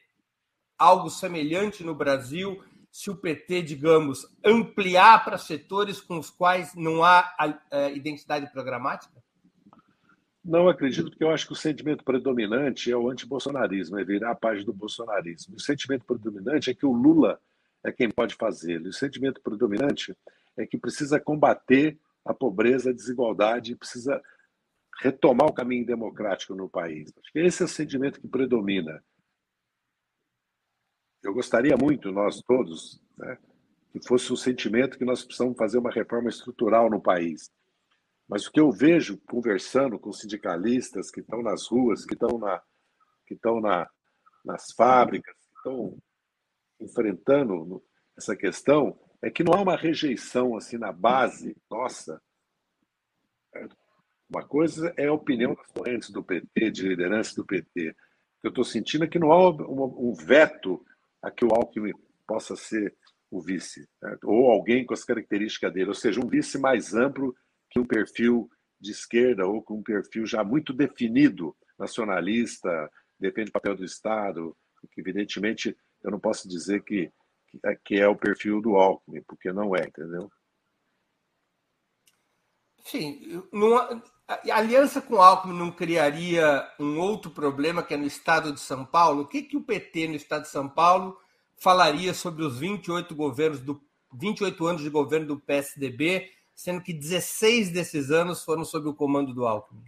[0.79, 7.05] algo semelhante no Brasil se o PT, digamos, ampliar para setores com os quais não
[7.05, 9.23] há eh, identidade programática?
[10.47, 14.35] Não acredito, porque eu acho que o sentimento predominante é o antibolsonarismo, é virar a
[14.37, 15.57] página do bolsonarismo.
[15.57, 17.41] O sentimento predominante é que o Lula
[17.83, 18.89] é quem pode fazê-lo.
[18.89, 20.17] O sentimento predominante
[20.57, 24.23] é que precisa combater a pobreza, a desigualdade, precisa
[25.03, 27.13] retomar o caminho democrático no país.
[27.21, 29.03] Acho que esse é o sentimento que predomina.
[31.25, 33.37] Eu gostaria muito, nós todos, né,
[33.91, 37.51] que fosse um sentimento que nós precisamos fazer uma reforma estrutural no país.
[38.29, 42.61] Mas o que eu vejo conversando com sindicalistas que estão nas ruas, que estão, na,
[43.27, 43.89] que estão na,
[44.45, 45.99] nas fábricas, que estão
[46.81, 47.83] enfrentando
[48.17, 52.21] essa questão, é que não há uma rejeição assim na base nossa.
[54.29, 57.91] Uma coisa é a opinião das correntes do PT, de liderança do PT.
[57.91, 57.95] O que
[58.45, 60.85] eu estou sentindo é que não há um veto
[61.23, 61.93] a que o Alckmin
[62.27, 62.95] possa ser
[63.31, 64.17] o vice, né?
[64.25, 67.35] ou alguém com as características dele, ou seja, um vice mais amplo
[67.71, 68.51] que um perfil
[68.81, 74.57] de esquerda ou com um perfil já muito definido, nacionalista, defende o papel do Estado,
[74.91, 77.11] que evidentemente eu não posso dizer que,
[77.85, 80.31] que é o perfil do Alckmin, porque não é, entendeu?
[82.85, 88.07] Sim, numa, a aliança com o Alckmin não criaria um outro problema que é no
[88.07, 89.23] estado de São Paulo?
[89.23, 91.19] O que, que o PT no estado de São Paulo
[91.57, 93.81] falaria sobre os 28 governos do
[94.13, 99.33] 28 anos de governo do PSDB sendo que 16 desses anos foram sob o comando
[99.33, 99.85] do Alckmin.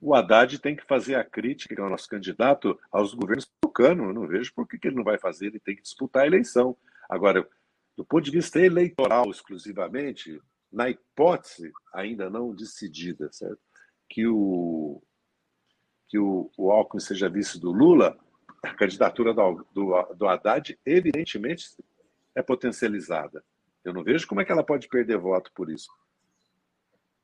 [0.00, 4.04] O Haddad tem que fazer a crítica, que é o nosso candidato, aos governos tucano.
[4.04, 6.74] Eu não vejo por que ele não vai fazer, ele tem que disputar a eleição.
[7.08, 7.46] Agora,
[7.96, 10.40] do ponto de vista eleitoral exclusivamente,
[10.72, 13.60] na hipótese ainda não decidida, certo?
[14.10, 15.00] que o
[16.08, 18.18] que o, o Alckmin seja vice do Lula,
[18.64, 21.68] a candidatura do, do, do Haddad, evidentemente,
[22.34, 23.44] é potencializada.
[23.84, 25.90] Eu não vejo como é que ela pode perder voto por isso.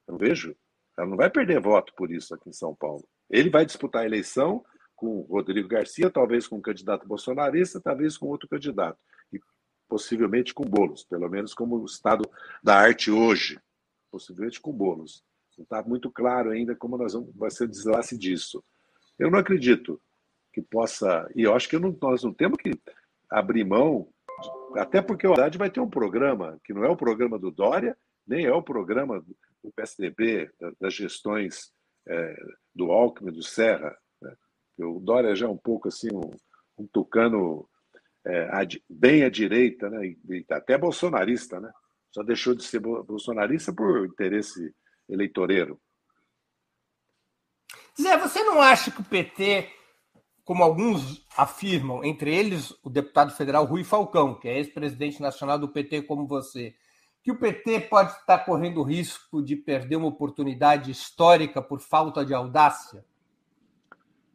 [0.07, 0.57] Eu não vejo.
[0.97, 3.07] Ela não vai perder voto por isso aqui em São Paulo.
[3.29, 4.65] Ele vai disputar a eleição
[4.95, 8.99] com Rodrigo Garcia, talvez com um candidato bolsonarista, talvez com outro candidato.
[9.33, 9.39] E
[9.87, 12.29] possivelmente com bolos, pelo menos como o estado
[12.63, 13.61] da arte hoje.
[14.11, 15.23] Possivelmente com bolos.
[15.59, 18.65] Não está muito claro ainda como nós vamos, vai ser o deslace disso.
[19.19, 20.01] Eu não acredito
[20.53, 21.31] que possa.
[21.35, 22.71] E eu acho que não, nós não temos que
[23.31, 24.09] abrir mão,
[24.75, 27.97] até porque o Haddad vai ter um programa, que não é o programa do Dória,
[28.27, 29.21] nem é o programa
[29.63, 31.73] do PSDB, das gestões
[32.09, 32.37] é,
[32.75, 33.97] do Alckmin, do Serra.
[34.21, 34.35] Né?
[34.79, 36.31] O Dória já é um pouco assim, um,
[36.79, 37.69] um tucano
[38.27, 38.49] é,
[38.89, 40.07] bem à direita, né?
[40.07, 41.71] E, até bolsonarista, né?
[42.13, 44.75] Só deixou de ser bolsonarista por interesse
[45.09, 45.81] eleitoreiro.
[48.01, 49.71] Zé, você não acha que o PT,
[50.47, 55.69] como alguns afirmam, entre eles o deputado federal Rui Falcão, que é ex-presidente nacional do
[55.69, 56.73] PT como você,
[57.21, 62.25] que o PT pode estar correndo o risco de perder uma oportunidade histórica por falta
[62.25, 63.05] de audácia?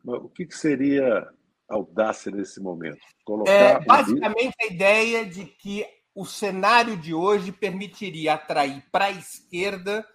[0.04, 1.30] O que seria
[1.70, 3.00] audácia nesse momento?
[3.24, 9.12] Colocar é, basicamente a ideia de que o cenário de hoje permitiria atrair para a
[9.12, 10.06] esquerda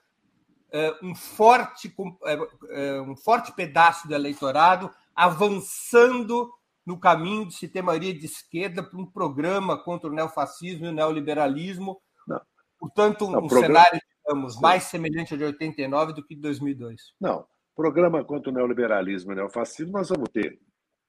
[0.75, 6.53] uh, um, forte, uh, um forte pedaço do eleitorado avançando
[6.85, 10.89] no caminho de se ter maioria de esquerda para um programa contra o neofascismo e
[10.91, 12.01] o neoliberalismo.
[12.29, 12.41] Não.
[12.79, 13.67] Portanto, um, Não, programa...
[13.67, 17.01] cenário, digamos, mais semelhante ao de 89 do que de 2002.
[17.21, 17.45] Não.
[17.75, 20.61] Programa contra o neoliberalismo e o neofascismo nós vamos ter.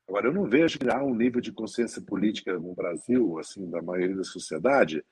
[0.08, 3.82] Agora, eu não vejo que há um nível de consciência política no Brasil, assim, da
[3.82, 5.04] maioria da sociedade,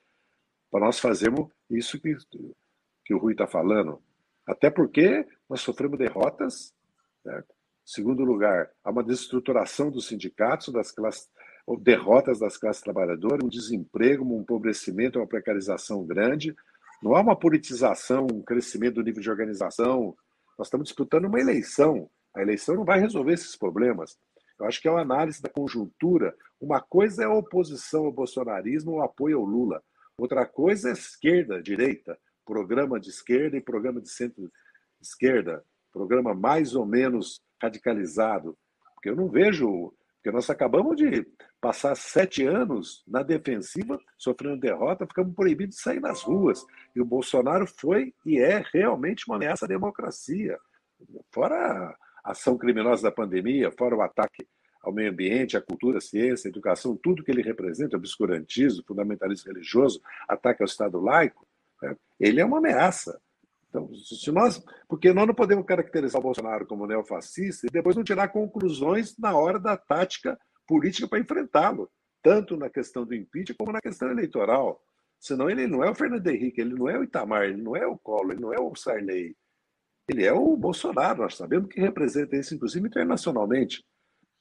[0.70, 2.16] para nós fazermos isso que,
[3.04, 4.02] que o Rui está falando.
[4.46, 6.74] Até porque nós sofremos derrotas.
[7.22, 7.55] Certo?
[7.86, 11.28] Segundo lugar, há uma desestruturação dos sindicatos, das classes,
[11.80, 16.52] derrotas das classes trabalhadoras, um desemprego, um empobrecimento, uma precarização grande.
[17.00, 20.16] Não há uma politização, um crescimento do nível de organização.
[20.58, 22.10] Nós estamos disputando uma eleição.
[22.34, 24.18] A eleição não vai resolver esses problemas.
[24.58, 26.34] Eu acho que é uma análise da conjuntura.
[26.60, 29.80] Uma coisa é a oposição ao bolsonarismo, o apoio ao Lula.
[30.18, 35.62] Outra coisa é esquerda, direita, programa de esquerda e programa de centro-esquerda,
[35.96, 38.56] programa mais ou menos radicalizado.
[38.94, 39.92] Porque eu não vejo.
[40.16, 41.26] Porque nós acabamos de
[41.60, 46.66] passar sete anos na defensiva, sofrendo derrota, ficamos proibidos de sair nas ruas.
[46.94, 50.58] E o Bolsonaro foi e é realmente uma ameaça à democracia.
[51.32, 54.46] Fora ação criminosa da pandemia, fora o ataque
[54.82, 59.52] ao meio ambiente, à cultura, à ciência, à educação, tudo que ele representa, obscurantismo, fundamentalismo
[59.52, 61.46] religioso, ataque ao Estado laico,
[61.82, 61.96] né?
[62.18, 63.20] ele é uma ameaça.
[63.76, 68.02] Então, se nós, porque nós não podemos caracterizar o Bolsonaro como neofascista e depois não
[68.02, 71.90] tirar conclusões na hora da tática política para enfrentá-lo,
[72.22, 74.82] tanto na questão do impeachment como na questão eleitoral.
[75.20, 77.86] Senão ele não é o Fernando Henrique, ele não é o Itamar, ele não é
[77.86, 79.36] o Collor, ele não é o Sarney.
[80.08, 83.84] Ele é o Bolsonaro, nós sabemos que representa isso, inclusive internacionalmente.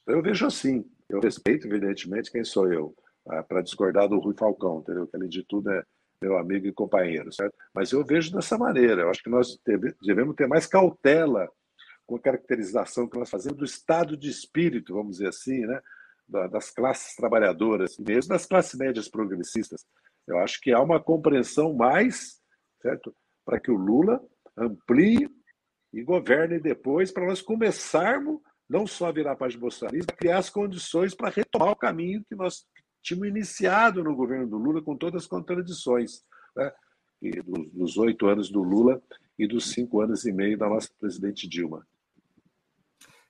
[0.08, 2.96] Eu vejo assim, eu respeito, evidentemente, quem sou eu,
[3.28, 5.08] ah, para discordar do Rui Falcão, entendeu?
[5.08, 5.84] Que além de tudo é
[6.22, 7.56] meu amigo e companheiro, certo?
[7.74, 9.60] Mas eu vejo dessa maneira, eu acho que nós
[10.02, 11.50] devemos ter mais cautela
[12.06, 15.82] com a caracterização que nós fazemos do estado de espírito, vamos dizer assim, né?
[16.28, 19.86] das classes trabalhadoras, mesmo das classes médias progressistas.
[20.28, 22.42] Eu acho que há uma compreensão mais,
[22.82, 23.16] certo?
[23.46, 24.20] Para que o Lula
[24.58, 25.30] amplie
[25.94, 31.14] e governe depois para nós começarmos não só virar a bolsonarista, a criar as condições
[31.14, 32.66] para retomar o caminho que nós
[33.06, 36.24] tínhamos iniciado no governo do Lula com todas as contradições,
[36.56, 36.72] né?
[37.22, 39.02] e dos oito anos do Lula
[39.38, 41.88] e dos cinco anos e meio da nossa presidente Dilma.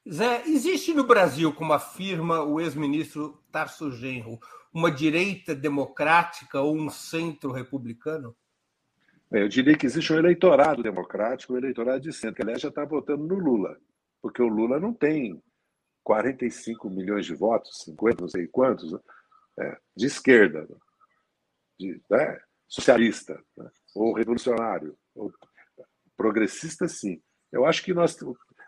[0.10, 4.40] Zé, existe no Brasil, como afirma o ex-ministro Tarso Genro,
[4.74, 8.36] uma direita democrática ou um centro republicano?
[9.32, 12.86] Eu diria que existe um eleitorado democrático, um eleitorado de centro, que aliás já está
[12.86, 13.78] votando no Lula,
[14.22, 15.42] porque o Lula não tem
[16.04, 18.96] 45 milhões de votos, 50, não sei quantos,
[19.60, 20.68] é, de esquerda,
[21.80, 25.32] de, né, socialista, né, ou revolucionário, ou
[26.18, 27.22] progressista, sim.
[27.52, 28.18] Eu acho que nós,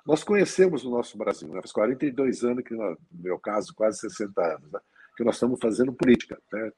[0.06, 4.42] nós conhecemos o nosso Brasil, né, faz 42 anos, que no meu caso, quase 60
[4.42, 4.80] anos, né,
[5.16, 6.40] que nós estamos fazendo política.
[6.52, 6.72] Né?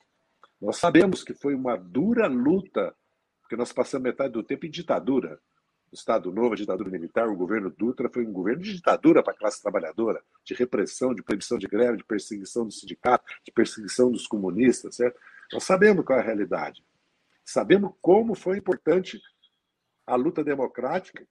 [0.62, 2.96] Nós sabemos que foi uma dura luta
[3.50, 5.40] porque nós passamos metade do tempo em ditadura.
[5.92, 9.38] Estado Novo, a ditadura militar, o governo Dutra foi um governo de ditadura para a
[9.38, 14.28] classe trabalhadora, de repressão, de proibição de greve, de perseguição do sindicato, de perseguição dos
[14.28, 15.20] comunistas, certo?
[15.52, 16.84] Nós sabemos qual é a realidade.
[17.44, 19.20] Sabemos como foi importante
[20.06, 21.26] a luta democrática,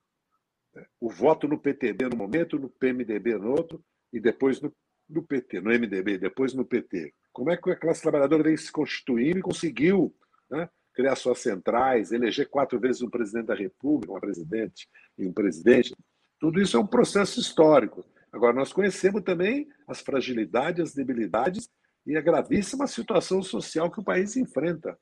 [0.74, 0.86] né?
[1.00, 4.74] o voto no PTB no momento, no PMDB no outro, e depois no,
[5.08, 7.14] no PT, no MDB, depois no PT.
[7.32, 10.14] Como é que a classe trabalhadora vem se constituindo e conseguiu
[10.50, 10.68] né,
[10.98, 15.94] criar suas centrais, eleger quatro vezes um presidente da República, uma presidente e um presidente.
[16.40, 18.04] Tudo isso é um processo histórico.
[18.32, 21.70] Agora, nós conhecemos também as fragilidades, as debilidades
[22.04, 24.98] e a gravíssima situação social que o país enfrenta.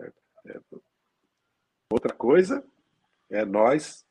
[0.00, 0.12] É,
[0.46, 0.60] é,
[1.90, 2.64] outra coisa
[3.28, 4.06] é nós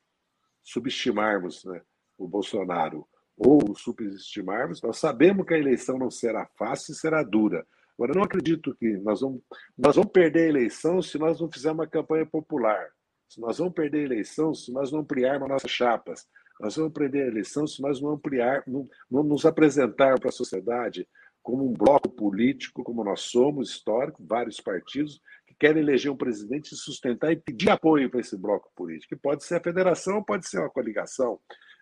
[0.62, 1.82] subestimarmos né,
[2.16, 4.80] o Bolsonaro ou subestimarmos.
[4.80, 7.66] Nós sabemos que a eleição não será fácil e será dura.
[7.94, 9.42] Agora, eu não acredito que nós vamos,
[9.76, 12.88] nós vamos perder a eleição se nós não fizermos uma campanha popular.
[13.28, 16.26] Se nós vamos perder a eleição se nós não ampliarmos nossas chapas.
[16.60, 20.32] Nós vamos perder a eleição se nós não ampliar, não, não nos apresentar para a
[20.32, 21.08] sociedade
[21.42, 26.72] como um bloco político, como nós somos, histórico, vários partidos, que querem eleger um presidente
[26.72, 30.48] e sustentar e pedir apoio para esse bloco político, que pode ser a federação, pode
[30.48, 31.40] ser uma coligação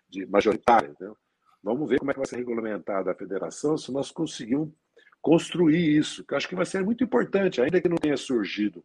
[0.09, 0.89] de majoritária.
[0.89, 1.15] Entendeu?
[1.63, 4.69] Vamos ver como é que vai ser regulamentada a federação se nós conseguirmos
[5.21, 8.83] construir isso, que eu acho que vai ser muito importante, ainda que não tenha surgido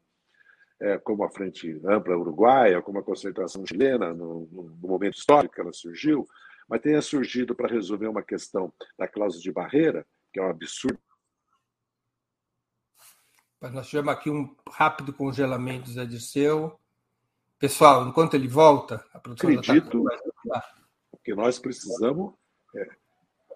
[0.81, 5.61] é, como a Frente Ampla Uruguaia, como a concentração chilena, no, no, momento histórico que
[5.61, 6.29] ela surgiu,
[6.69, 10.99] mas tenha surgido para resolver uma questão da cláusula de barreira, que é um absurdo.
[13.61, 16.79] Nós tivemos aqui um rápido congelamento, Zé Dirceu.
[17.59, 20.05] Pessoal, enquanto ele volta, a produção tá Acredito
[20.49, 20.63] tá...
[21.25, 22.35] que nós precisamos
[22.77, 22.89] é,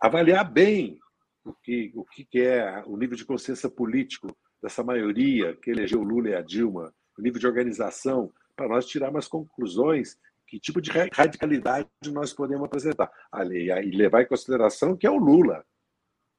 [0.00, 0.98] avaliar bem
[1.44, 4.28] o que, o que é o nível de consciência político
[4.62, 9.26] dessa maioria que elegeu Lula e a Dilma, o nível de organização, para nós tirarmos
[9.26, 13.10] conclusões que tipo de radicalidade nós podemos apresentar.
[13.44, 15.64] E levar em consideração que é o Lula,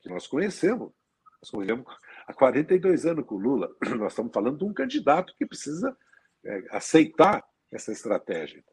[0.02, 0.92] que nós conhecemos.
[1.42, 1.86] Nós convivemos
[2.28, 3.74] há 42 anos com o Lula.
[3.98, 5.98] Nós estamos falando de um candidato que precisa
[6.46, 8.64] é, aceitar essa estratégia.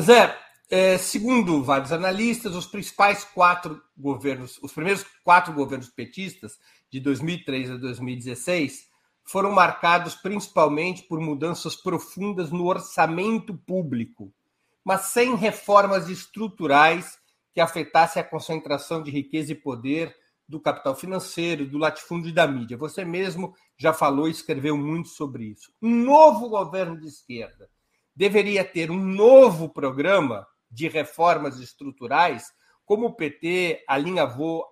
[0.00, 0.36] Zé,
[0.70, 6.58] é, segundo vários analistas, os principais quatro governos, os primeiros quatro governos petistas,
[6.90, 8.88] de 2003 a 2016,
[9.24, 14.32] foram marcados principalmente por mudanças profundas no orçamento público,
[14.84, 17.18] mas sem reformas estruturais
[17.52, 20.14] que afetassem a concentração de riqueza e poder
[20.48, 22.76] do capital financeiro, do latifúndio e da mídia.
[22.78, 25.70] Você mesmo já falou e escreveu muito sobre isso.
[25.82, 27.68] Um novo governo de esquerda
[28.16, 32.52] deveria ter um novo programa de reformas estruturais,
[32.84, 34.64] como o PT alinhavou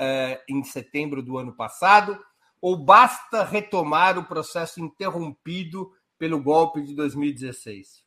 [0.00, 2.18] eh, em setembro do ano passado,
[2.60, 8.04] ou basta retomar o processo interrompido pelo golpe de 2016?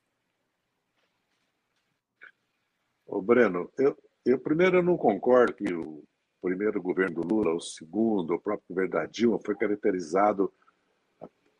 [3.05, 6.03] Ô Breno, eu, eu primeiro eu não concordo que o
[6.41, 10.53] primeiro governo do Lula, o segundo, o próprio governo da Dilma foi caracterizado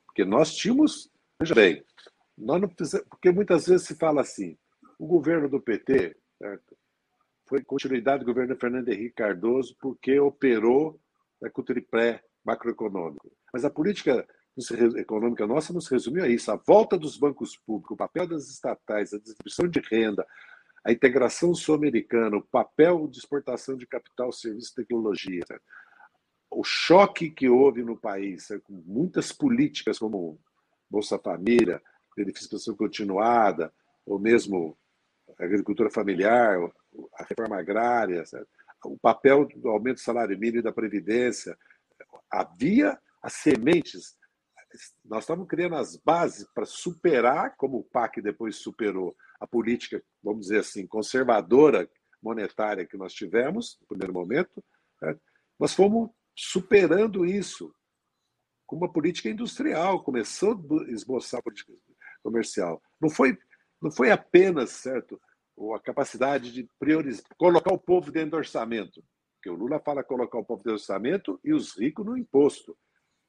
[0.06, 1.86] porque nós tínhamos, veja bem,
[2.38, 4.58] nós não porque muitas vezes se fala assim,
[5.00, 6.78] o governo do PT certo?
[7.48, 11.00] foi continuidade do governo Fernando Henrique Cardoso porque operou
[11.42, 13.32] né, com o tripé macroeconômico.
[13.54, 14.28] Mas a política
[14.98, 16.52] econômica nossa não se resumiu a isso.
[16.52, 20.26] A volta dos bancos públicos, o papel das estatais, a distribuição de renda,
[20.84, 25.44] a integração sul-americana, o papel de exportação de capital, serviço e tecnologia.
[25.48, 25.64] Certo?
[26.50, 28.64] O choque que houve no país, certo?
[28.64, 30.40] com muitas políticas como
[30.90, 31.82] Bolsa Família,
[32.16, 33.74] benefício continuada,
[34.06, 34.78] ou mesmo
[35.40, 36.58] agricultura familiar,
[37.18, 38.48] a reforma agrária, certo?
[38.86, 41.58] o papel do aumento do salário mínimo e da previdência.
[42.30, 44.16] Havia as sementes,
[45.04, 50.48] nós estávamos criando as bases para superar, como o PAC depois superou, a política, vamos
[50.48, 51.90] dizer assim, conservadora
[52.22, 54.64] monetária que nós tivemos no primeiro momento.
[55.00, 55.22] Certo?
[55.60, 57.74] Nós fomos superando isso
[58.66, 61.74] com uma política industrial, começou a esboçar a política
[62.24, 62.82] comercial.
[63.00, 63.38] Não foi
[63.82, 65.22] não foi apenas, certo,
[65.76, 69.04] a capacidade de priorizar, colocar o povo dentro do orçamento.
[69.36, 72.78] Porque o Lula fala colocar o povo dentro do orçamento e os ricos no imposto.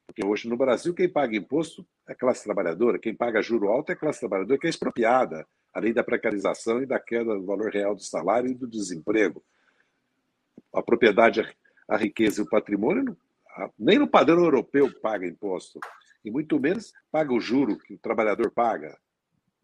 [0.06, 3.90] Porque hoje no Brasil quem paga imposto é a classe trabalhadora, quem paga juro alto
[3.90, 7.70] é a classe trabalhadora que é expropriada, além da precarização e da queda do valor
[7.72, 9.44] real do salário e do desemprego.
[10.72, 11.42] A propriedade,
[11.88, 13.16] a riqueza e o patrimônio,
[13.78, 15.80] nem no padrão europeu paga imposto,
[16.24, 18.96] e muito menos paga o juro que o trabalhador paga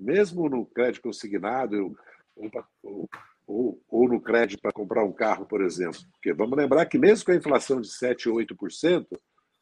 [0.03, 1.97] mesmo no crédito consignado
[2.37, 3.09] ou,
[3.47, 6.01] ou, ou no crédito para comprar um carro, por exemplo.
[6.13, 9.07] Porque vamos lembrar que mesmo com a inflação de 7% ou 8%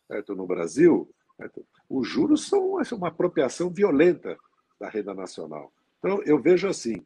[0.07, 4.37] certo, no Brasil, certo, os juros são uma apropriação violenta
[4.79, 5.73] da renda nacional.
[5.99, 7.05] Então, eu vejo assim,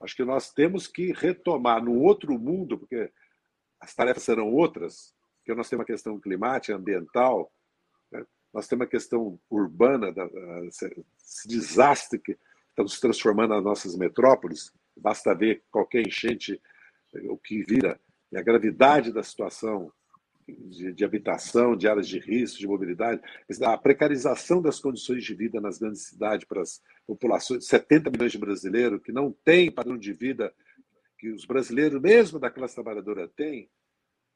[0.00, 3.10] acho que nós temos que retomar num outro mundo, porque
[3.80, 7.52] as tarefas serão outras, porque nós temos a questão climática, ambiental,
[8.10, 8.24] né?
[8.52, 10.26] nós temos a questão urbana, da,
[10.66, 10.88] esse
[11.46, 12.38] desastre que
[12.70, 14.72] estamos transformando nas nossas metrópoles.
[14.96, 16.60] Basta ver qualquer enchente,
[17.28, 18.00] o que vira,
[18.32, 19.92] e a gravidade da situação
[20.46, 23.20] de, de, habitação, de áreas de risco, de mobilidade,
[23.62, 28.38] a precarização das condições de vida nas grandes cidades para as populações, 70 milhões de
[28.38, 30.54] brasileiros que não têm padrão de vida
[31.18, 33.68] que os brasileiros, mesmo da classe trabalhadora, têm.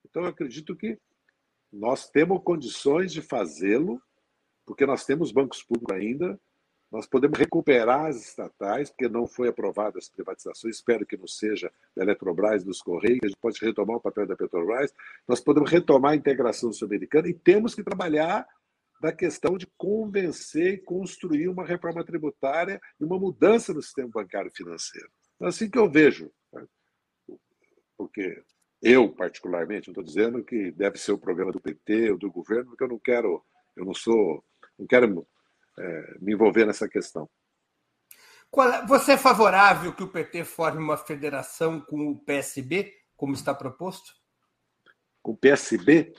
[0.05, 0.99] Então, eu acredito que
[1.73, 4.03] nós temos condições de fazê-lo,
[4.67, 6.41] porque nós temos bancos públicos ainda,
[6.91, 11.73] nós podemos recuperar as estatais, porque não foi aprovada as privatizações, espero que não seja
[11.97, 14.93] da Eletrobras, dos Correios, a gente pode retomar o papel da Petrobras,
[15.27, 18.47] nós podemos retomar a integração sul-americana e temos que trabalhar
[19.01, 24.51] da questão de convencer e construir uma reforma tributária e uma mudança no sistema bancário
[24.55, 25.09] financeiro.
[25.41, 26.31] É assim que eu vejo.
[26.53, 26.67] Né?
[27.97, 28.43] Porque
[28.83, 32.71] eu, particularmente, não estou dizendo que deve ser o programa do PT ou do governo,
[32.71, 33.43] porque eu não quero,
[33.75, 34.45] eu não sou,
[34.79, 35.27] não quero
[35.81, 37.29] é, me envolver nessa questão.
[38.59, 43.55] É, você é favorável que o PT forme uma federação com o PSB, como está
[43.55, 44.13] proposto?
[45.23, 46.13] Com o PSB?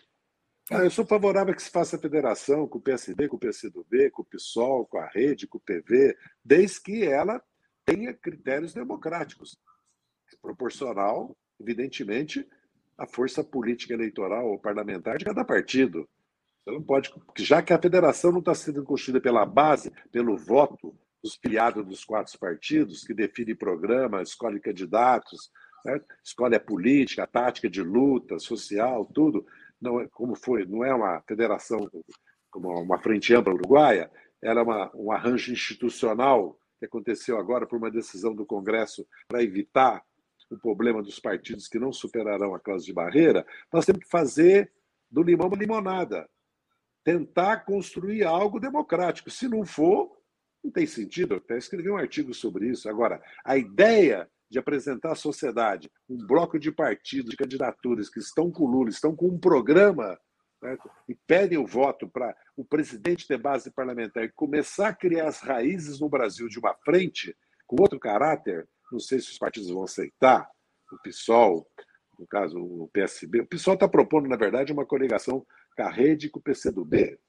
[0.72, 4.22] Ah, eu sou favorável que se faça federação com o PSB, com o PCdoB, com
[4.22, 7.44] o PSOL, com a rede, com o PV, desde que ela
[7.84, 9.58] tenha critérios democráticos,
[10.42, 12.48] proporcional, evidentemente,
[12.98, 16.08] à força política eleitoral ou parlamentar de cada partido.
[16.64, 20.96] Você não pode, já que a federação não está sendo construída pela base, pelo voto
[21.24, 25.52] dos filiados dos quatro partidos, que define programa, escolhe candidatos,
[25.82, 26.06] certo?
[26.24, 29.46] escolhe a política, a tática de luta social, tudo.
[29.82, 31.90] Não é como foi, não é uma federação
[32.52, 37.78] como uma frente ampla uruguaia, era é uma, um arranjo institucional que aconteceu agora por
[37.78, 40.04] uma decisão do Congresso para evitar
[40.50, 43.46] o problema dos partidos que não superarão a classe de barreira.
[43.72, 44.72] Nós temos que fazer
[45.10, 46.30] do limão uma limonada
[47.04, 49.30] tentar construir algo democrático.
[49.30, 50.12] Se não for,
[50.64, 51.34] não tem sentido.
[51.34, 52.90] Eu até escrevi um artigo sobre isso.
[52.90, 58.52] Agora, a ideia de apresentar à sociedade um bloco de partidos, de candidaturas que estão
[58.52, 60.20] com Lula, estão com um programa
[60.60, 60.90] certo?
[61.08, 65.40] e pedem o voto para o presidente ter base parlamentar e começar a criar as
[65.40, 67.36] raízes no Brasil de uma frente
[67.66, 70.50] com outro caráter, não sei se os partidos vão aceitar,
[70.92, 71.66] o PSOL,
[72.20, 73.40] no caso o PSB.
[73.40, 75.46] O PSOL está propondo, na verdade, uma coligação
[75.76, 77.20] com a rede e com o PCdoB.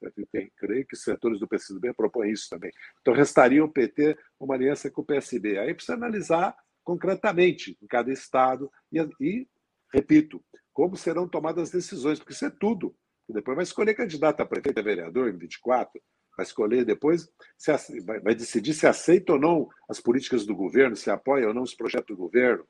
[0.57, 2.71] Creio que os setores do PCdoB propõem isso também.
[3.01, 5.59] Então, restaria o PT uma aliança com o PSB.
[5.59, 9.49] Aí precisa analisar concretamente em cada estado e, e
[9.93, 12.95] repito, como serão tomadas as decisões, porque isso é tudo.
[13.29, 16.01] Depois vai escolher candidato a prefeito e vereador em 24,
[16.37, 20.97] vai escolher depois, se, vai, vai decidir se aceita ou não as políticas do governo,
[20.97, 22.67] se apoia ou não os projetos do governo,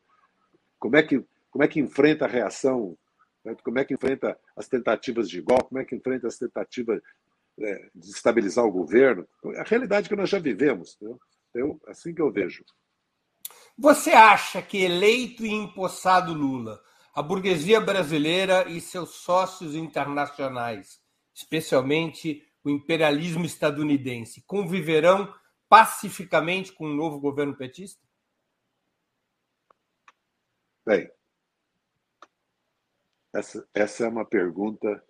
[0.78, 2.96] como é que, como é que enfrenta a reação
[3.44, 3.56] né?
[3.62, 5.68] Como é que enfrenta as tentativas de golpe?
[5.68, 7.00] Como é que enfrenta as tentativas
[7.58, 9.26] é, de estabilizar o governo?
[9.54, 10.96] É a realidade que nós já vivemos.
[11.00, 11.14] Né?
[11.54, 12.64] Eu, assim que eu vejo.
[13.76, 16.80] Você acha que eleito e empossado Lula,
[17.14, 21.00] a burguesia brasileira e seus sócios internacionais,
[21.34, 25.32] especialmente o imperialismo estadunidense, conviverão
[25.68, 28.00] pacificamente com o novo governo petista?
[30.84, 31.10] Bem,
[33.32, 35.02] essa, essa é uma pergunta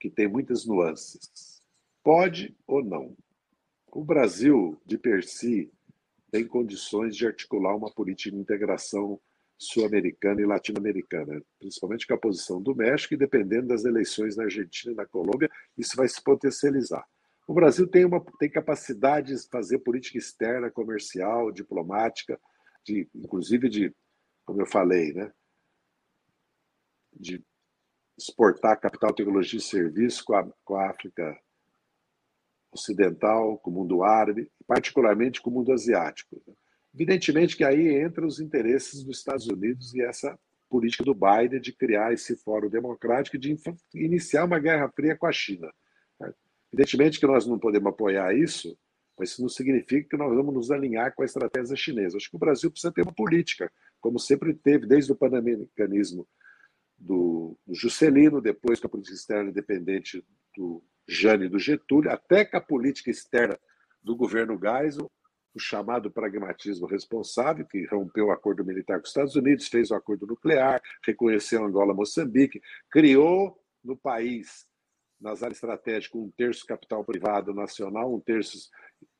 [0.00, 1.62] que tem muitas nuances.
[2.02, 3.16] Pode ou não?
[3.92, 5.70] O Brasil, de per si,
[6.30, 9.20] tem condições de articular uma política de integração
[9.58, 14.92] sul-americana e latino-americana, principalmente com a posição do México e dependendo das eleições na Argentina
[14.92, 17.06] e na Colômbia, isso vai se potencializar.
[17.48, 22.38] O Brasil tem, uma, tem capacidade de fazer política externa, comercial, diplomática,
[22.84, 23.94] de, inclusive de,
[24.44, 25.32] como eu falei, né,
[27.18, 27.42] de
[28.18, 31.38] exportar capital, tecnologia e serviço com a, com a África
[32.72, 36.42] Ocidental, com o mundo árabe, particularmente com o mundo asiático.
[36.94, 40.38] Evidentemente que aí entram os interesses dos Estados Unidos e essa
[40.68, 43.56] política do Biden de criar esse fórum democrático e de
[43.94, 45.72] iniciar uma guerra fria com a China.
[46.72, 48.76] Evidentemente que nós não podemos apoiar isso,
[49.18, 52.16] mas isso não significa que nós vamos nos alinhar com a estratégia chinesa.
[52.16, 56.26] Acho que o Brasil precisa ter uma política, como sempre teve desde o pan-americanismo
[56.98, 60.24] do, Juscelino, depois com a política externa independente
[60.56, 63.58] do Jane do Getúlio, até com a política externa
[64.02, 65.10] do governo Geisel,
[65.54, 69.94] o chamado pragmatismo responsável, que rompeu o acordo militar com os Estados Unidos, fez o
[69.94, 74.66] acordo nuclear, reconheceu Angola Moçambique, criou no país,
[75.18, 78.68] nas áreas estratégicas, um terço capital privado nacional, um terço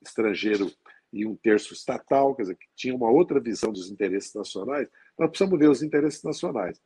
[0.04, 0.70] estrangeiro
[1.10, 4.88] e um terço estatal, quer dizer, que tinha uma outra visão dos interesses nacionais.
[5.18, 6.78] Nós precisamos ver os interesses nacionais.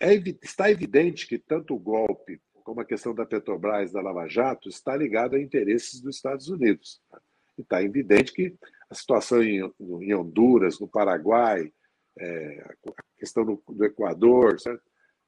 [0.00, 4.68] É, está evidente que tanto o golpe como a questão da Petrobras, da Lava Jato,
[4.70, 7.00] está ligado a interesses dos Estados Unidos.
[7.58, 8.56] Está evidente que
[8.88, 9.60] a situação em,
[10.00, 11.70] em Honduras, no Paraguai,
[12.18, 14.82] é, a questão do, do Equador, certo?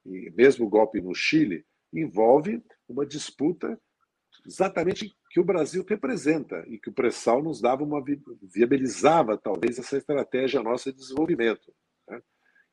[0.06, 3.78] e mesmo o golpe no Chile, envolve uma disputa
[4.46, 8.02] exatamente que o Brasil representa e que o pré-sal nos dava uma
[8.42, 11.72] viabilizava talvez essa estratégia nossa de desenvolvimento?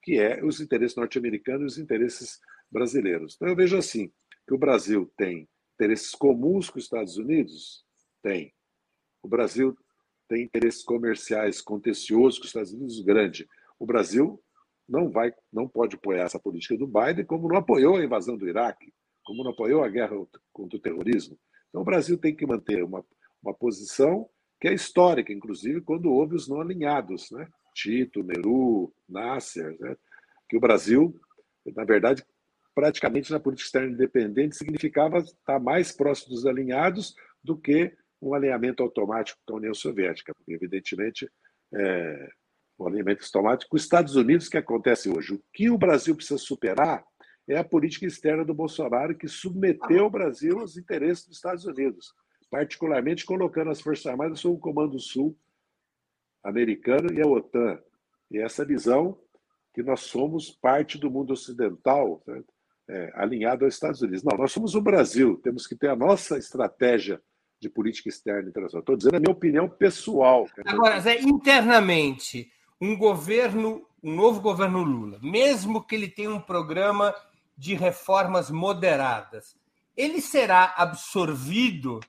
[0.04, 2.40] Que é os interesses norte-americanos e os interesses
[2.70, 3.36] brasileiros.
[3.36, 4.12] Então eu vejo assim
[4.48, 7.86] que o Brasil tem interesses comuns com os Estados Unidos,
[8.22, 8.54] tem.
[9.22, 9.76] O Brasil
[10.28, 13.48] tem interesses comerciais contenciosos com os Estados Unidos grande.
[13.80, 14.42] O Brasil
[14.88, 18.48] não vai, não pode apoiar essa política do Biden, como não apoiou a invasão do
[18.48, 18.94] Iraque,
[19.24, 20.16] como não apoiou a guerra
[20.52, 21.40] contra o terrorismo.
[21.70, 23.04] Então, o Brasil tem que manter uma,
[23.42, 24.30] uma posição
[24.60, 27.48] que é histórica, inclusive quando houve os não alinhados, né?
[27.74, 29.96] Tito, Neru, Nasser, né?
[30.48, 31.20] que o Brasil,
[31.76, 32.24] na verdade,
[32.76, 38.82] praticamente na política externa independente, significava estar mais próximo dos alinhados do que um alinhamento
[38.82, 41.30] automático com a União Soviética, porque, evidentemente,
[41.74, 42.30] é,
[42.78, 45.34] o alinhamento automático com os Estados Unidos que acontece hoje.
[45.34, 47.04] O que o Brasil precisa superar
[47.48, 52.14] é a política externa do Bolsonaro que submeteu o Brasil aos interesses dos Estados Unidos,
[52.50, 55.38] particularmente colocando as Forças Armadas sob o Comando Sul
[56.44, 57.80] americano e a OTAN.
[58.30, 59.18] E essa visão
[59.74, 62.22] que nós somos parte do mundo ocidental,
[62.88, 64.24] é, alinhado aos Estados Unidos.
[64.24, 67.22] Não, nós somos o Brasil, temos que ter a nossa estratégia
[67.60, 68.82] de política externa internacional.
[68.82, 70.48] Estou dizendo a minha opinião pessoal.
[70.66, 77.16] Agora, Zé, internamente, um governo, um novo governo Lula, mesmo que ele tenha um programa
[77.58, 79.56] de reformas moderadas,
[79.96, 82.00] ele será absorvido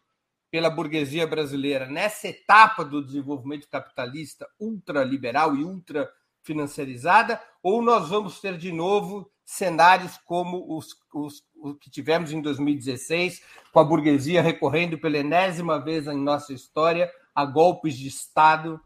[0.55, 6.09] pela burguesia brasileira nessa etapa do desenvolvimento capitalista ultraliberal e ultra
[6.45, 12.41] financiarizada, ou nós vamos ter de novo cenários como os, os, os, que tivemos em
[12.41, 13.43] 2016,
[13.73, 18.81] com a burguesia recorrendo pela enésima vez em nossa história a golpes de Estado?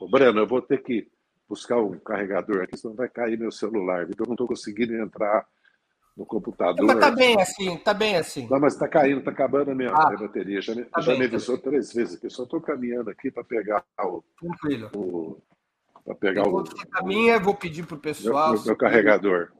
[0.00, 1.06] Ô, Breno, eu vou ter que
[1.46, 4.04] buscar um carregador aqui, senão vai cair meu celular.
[4.04, 5.46] Então eu não estou conseguindo entrar
[6.18, 6.84] no computador.
[6.84, 8.48] Mas tá bem assim, tá bem assim.
[8.50, 10.60] Não, mas está caindo, está acabando a minha, ah, bateria.
[10.60, 12.28] Já, me, tá já bem, me avisou tá três vezes aqui.
[12.28, 14.22] Só estou caminhando aqui para pegar o.
[14.36, 14.90] Tranquilo.
[14.96, 15.40] O,
[16.04, 16.64] para pegar o.
[16.90, 18.54] Caminha, vou pedir para o pessoal.
[18.54, 19.52] Meu, meu carregador.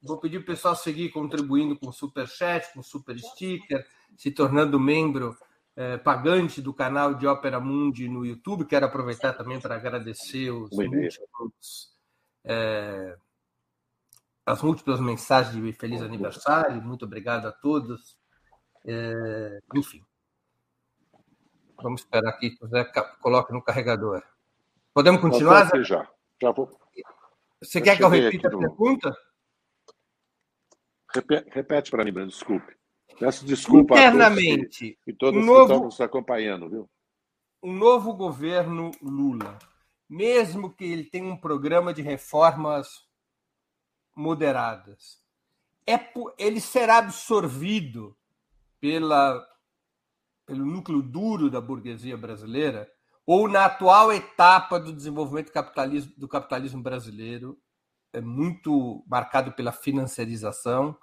[0.00, 3.84] Vou pedir para o pessoal seguir contribuindo com super chat, com super sticker,
[4.16, 5.36] se tornando membro
[5.74, 8.66] é, pagante do canal de Ópera Mundi no YouTube.
[8.66, 11.92] Quero aproveitar também para agradecer os múltiplos,
[12.44, 13.16] é,
[14.46, 16.80] as múltiplas mensagens de feliz aniversário.
[16.80, 18.16] Muito obrigado a todos.
[18.86, 20.00] É, enfim,
[21.82, 22.84] vamos esperar aqui que o Zé
[23.20, 24.22] coloque no carregador.
[24.94, 25.64] Podemos continuar?
[25.66, 25.82] Zé?
[25.82, 26.08] Já,
[26.40, 26.70] já vou.
[27.60, 29.16] Você quer que eu repita a pergunta?
[31.50, 32.76] Repete, para mim, Brando, desculpe.
[33.18, 36.90] Peço desculpa internamente, a todos e todos um novo, que estão nos acompanhando, viu?
[37.62, 39.58] Um novo governo Lula,
[40.08, 43.05] mesmo que ele tenha um programa de reformas
[44.16, 45.18] moderadas,
[45.86, 46.00] é,
[46.38, 48.16] ele será absorvido
[48.80, 49.44] pela,
[50.46, 52.88] pelo núcleo duro da burguesia brasileira
[53.26, 57.58] ou na atual etapa do desenvolvimento capitalismo, do capitalismo brasileiro,
[58.12, 60.96] é muito marcado pela financiarização,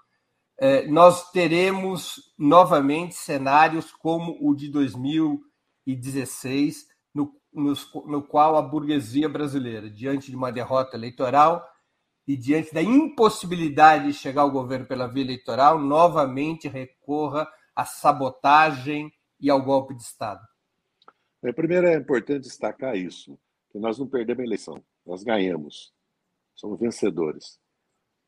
[0.57, 7.73] é, nós teremos novamente cenários como o de 2016, no, no,
[8.05, 11.67] no qual a burguesia brasileira, diante de uma derrota eleitoral
[12.27, 19.11] e diante da impossibilidade de chegar ao governo pela via eleitoral, novamente recorra à sabotagem
[19.39, 20.41] e ao golpe de Estado.
[21.55, 23.37] Primeiro é importante destacar isso,
[23.69, 25.93] que nós não perdemos a eleição, nós ganhamos,
[26.55, 27.59] somos vencedores.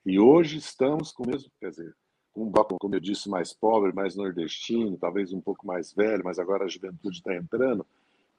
[0.05, 1.95] E hoje estamos com o mesmo, quer dizer,
[2.35, 6.37] um bloco, como eu disse, mais pobre, mais nordestino, talvez um pouco mais velho, mas
[6.37, 7.85] agora a juventude está entrando,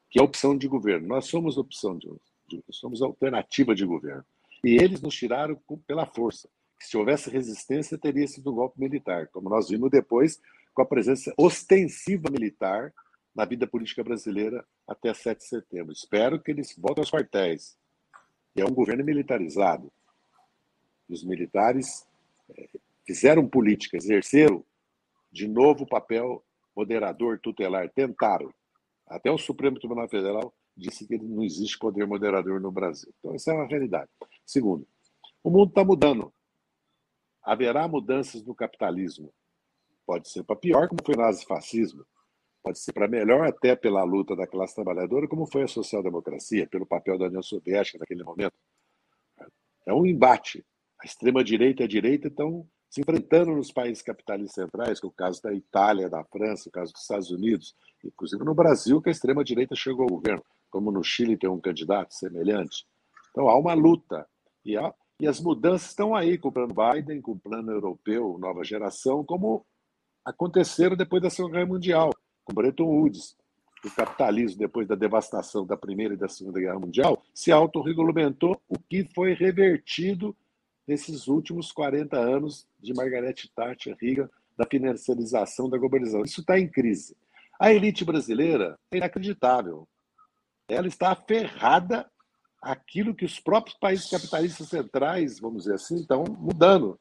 [0.09, 1.07] que é a opção de governo.
[1.07, 2.07] Nós somos opção de,
[2.47, 4.23] de somos alternativa de governo.
[4.63, 6.49] E eles nos tiraram pela força.
[6.79, 10.39] Se houvesse resistência, teria sido um golpe militar, como nós vimos depois
[10.73, 12.93] com a presença ostensiva militar
[13.35, 15.91] na vida política brasileira até 7 de setembro.
[15.91, 17.77] Espero que eles voltem aos quartéis.
[18.55, 19.91] é um governo militarizado.
[21.07, 22.07] Os militares
[22.49, 22.69] eh,
[23.05, 24.63] fizeram política, exerceram
[25.31, 26.43] de novo o papel
[26.75, 28.53] moderador, tutelar, tentaram.
[29.07, 33.11] Até o Supremo Tribunal Federal disse que não existe poder moderador no Brasil.
[33.19, 34.09] Então, essa é uma realidade.
[34.45, 34.87] Segundo,
[35.43, 36.31] o mundo está mudando.
[37.41, 39.33] Haverá mudanças no capitalismo.
[40.05, 42.05] Pode ser para pior, como foi o nazifascismo.
[42.61, 46.85] Pode ser para melhor, até pela luta da classe trabalhadora, como foi a social-democracia, pelo
[46.85, 48.55] papel da União Soviética naquele momento.
[49.85, 50.65] É um embate.
[51.01, 55.11] A extrema-direita e a direita estão se enfrentando nos países capitalistas centrais, que é o
[55.11, 59.11] caso da Itália, da França, o caso dos Estados Unidos, inclusive no Brasil, que a
[59.11, 60.43] extrema-direita chegou ao governo,
[60.77, 62.85] como no Chile tem um candidato semelhante.
[63.31, 64.27] Então há uma luta.
[64.63, 68.37] E, há, E as mudanças estão aí com o plano Biden, com o plano europeu,
[68.37, 69.65] nova geração, como
[70.23, 72.13] aconteceram depois da Segunda Guerra Mundial,
[72.45, 73.35] com Bretton Woods.
[73.83, 78.77] O capitalismo, depois da devastação da Primeira e da Segunda Guerra Mundial, se autorregulamentou, o
[78.77, 80.35] que foi revertido
[80.87, 86.21] nesses últimos 40 anos de Margaret Thatcher, Reagan, da financiarização da globalização.
[86.21, 87.17] Isso está em crise.
[87.59, 89.87] A elite brasileira é inacreditável.
[90.67, 92.09] Ela está aferrada
[92.61, 96.99] àquilo que os próprios países capitalistas centrais, vamos dizer assim, estão mudando.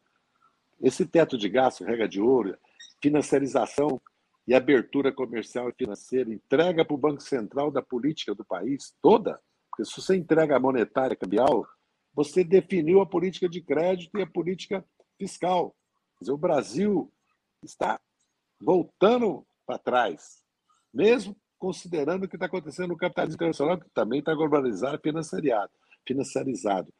[0.80, 2.56] Esse teto de gasto, regra de ouro,
[3.02, 4.00] financiarização
[4.46, 9.40] e abertura comercial e financeira, entrega para o Banco Central da política do país toda,
[9.70, 11.66] porque se você entrega a monetária cambial,
[12.14, 14.84] você definiu a política de crédito e a política
[15.18, 15.74] fiscal.
[16.18, 17.12] Quer dizer, o Brasil
[17.62, 18.00] está
[18.60, 20.42] voltando para trás,
[20.94, 25.62] mesmo considerando o que está acontecendo no capitalismo internacional, que também está globalizado e
[26.06, 26.92] financiarizado.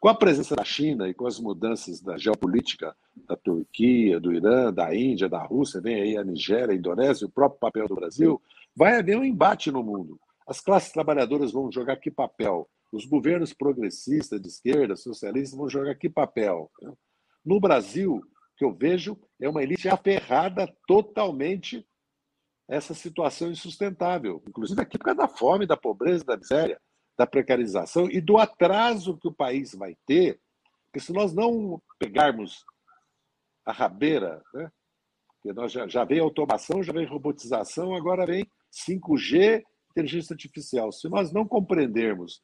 [0.00, 2.96] Com a presença da China e com as mudanças da geopolítica
[3.28, 7.30] da Turquia, do Irã, da Índia, da Rússia, vem aí a Nigéria, a Indonésia, o
[7.30, 8.42] próprio papel do Brasil,
[8.74, 10.18] vai haver um embate no mundo.
[10.44, 12.68] As classes trabalhadoras vão jogar que papel?
[12.92, 16.68] Os governos progressistas, de esquerda, socialistas, vão jogar que papel?
[17.44, 18.22] No Brasil, o
[18.56, 21.86] que eu vejo é uma elite aferrada totalmente
[22.72, 26.80] essa situação insustentável, inclusive aqui por causa da fome, da pobreza, da miséria
[27.18, 30.40] da precarização e do atraso que o país vai ter,
[30.86, 32.64] porque se nós não pegarmos
[33.66, 34.72] a rabeira, né?
[35.34, 40.90] porque nós já, já vem automação, já vem robotização, agora vem 5G, inteligência artificial.
[40.90, 42.42] Se nós não compreendermos,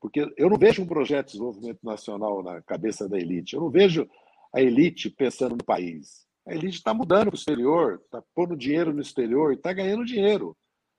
[0.00, 3.70] porque eu não vejo um projeto de desenvolvimento nacional na cabeça da elite, eu não
[3.70, 4.08] vejo
[4.52, 6.25] a elite pensando no país.
[6.46, 10.04] A elite está mudando para o exterior, está pondo dinheiro no exterior e está ganhando
[10.04, 10.56] dinheiro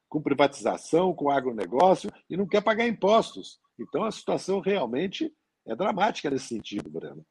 [0.10, 3.60] com privatização, com agronegócio, e não quer pagar impostos.
[3.80, 5.32] Então a situação realmente
[5.66, 7.26] é dramática nesse sentido, Breno.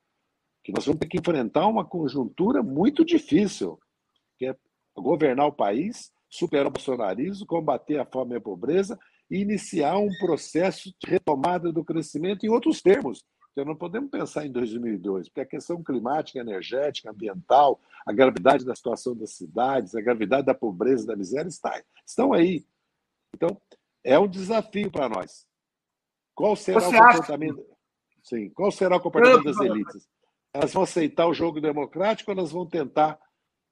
[0.62, 3.78] Que nós vamos ter que enfrentar uma conjuntura muito difícil,
[4.38, 4.56] que é
[4.96, 8.98] governar o país, superar o bolsonarismo, combater a fome e a pobreza
[9.30, 13.24] e iniciar um processo de retomada do crescimento em outros termos.
[13.56, 18.74] Então, não podemos pensar em 2002, porque a questão climática, energética, ambiental, a gravidade da
[18.74, 22.66] situação das cidades, a gravidade da pobreza da miséria está, estão aí.
[23.34, 23.58] Então,
[24.04, 25.46] é um desafio para nós.
[26.34, 27.60] Qual será Você o comportamento?
[27.60, 27.76] Acha...
[28.24, 30.06] Sim, qual será o comportamento das elites?
[30.52, 33.18] Elas vão aceitar o jogo democrático ou elas vão tentar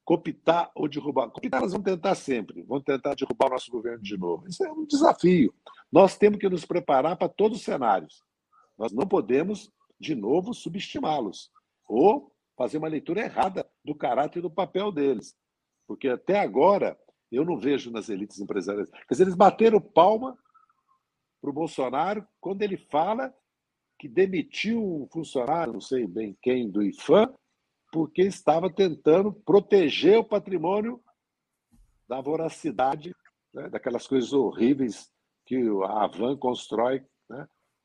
[0.03, 1.29] cooptar ou derrubar?
[1.29, 4.49] Cooptar elas vão tentar sempre, vão tentar derrubar o nosso governo de novo.
[4.49, 5.53] Isso é um desafio.
[5.93, 8.25] Nós temos que nos preparar para todos os cenários.
[8.79, 11.51] Nós não podemos, de novo, subestimá-los
[11.89, 15.37] ou fazer uma leitura errada do caráter e do papel deles.
[15.87, 16.99] Porque até agora
[17.31, 18.91] eu não vejo nas elites empresariais.
[18.91, 20.37] Quer dizer, eles bateram palma
[21.41, 23.35] para o Bolsonaro quando ele fala
[23.99, 27.33] que demitiu um funcionário, não sei bem quem, do IFAM,
[27.93, 31.01] porque estava tentando proteger o patrimônio
[32.09, 33.15] da voracidade,
[33.53, 35.11] né, daquelas coisas horríveis
[35.47, 37.05] que a Avan constrói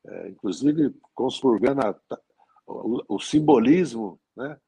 [0.06, 2.18] é, inclusive conspurgando a,
[2.66, 4.58] o, o, simbolismo né,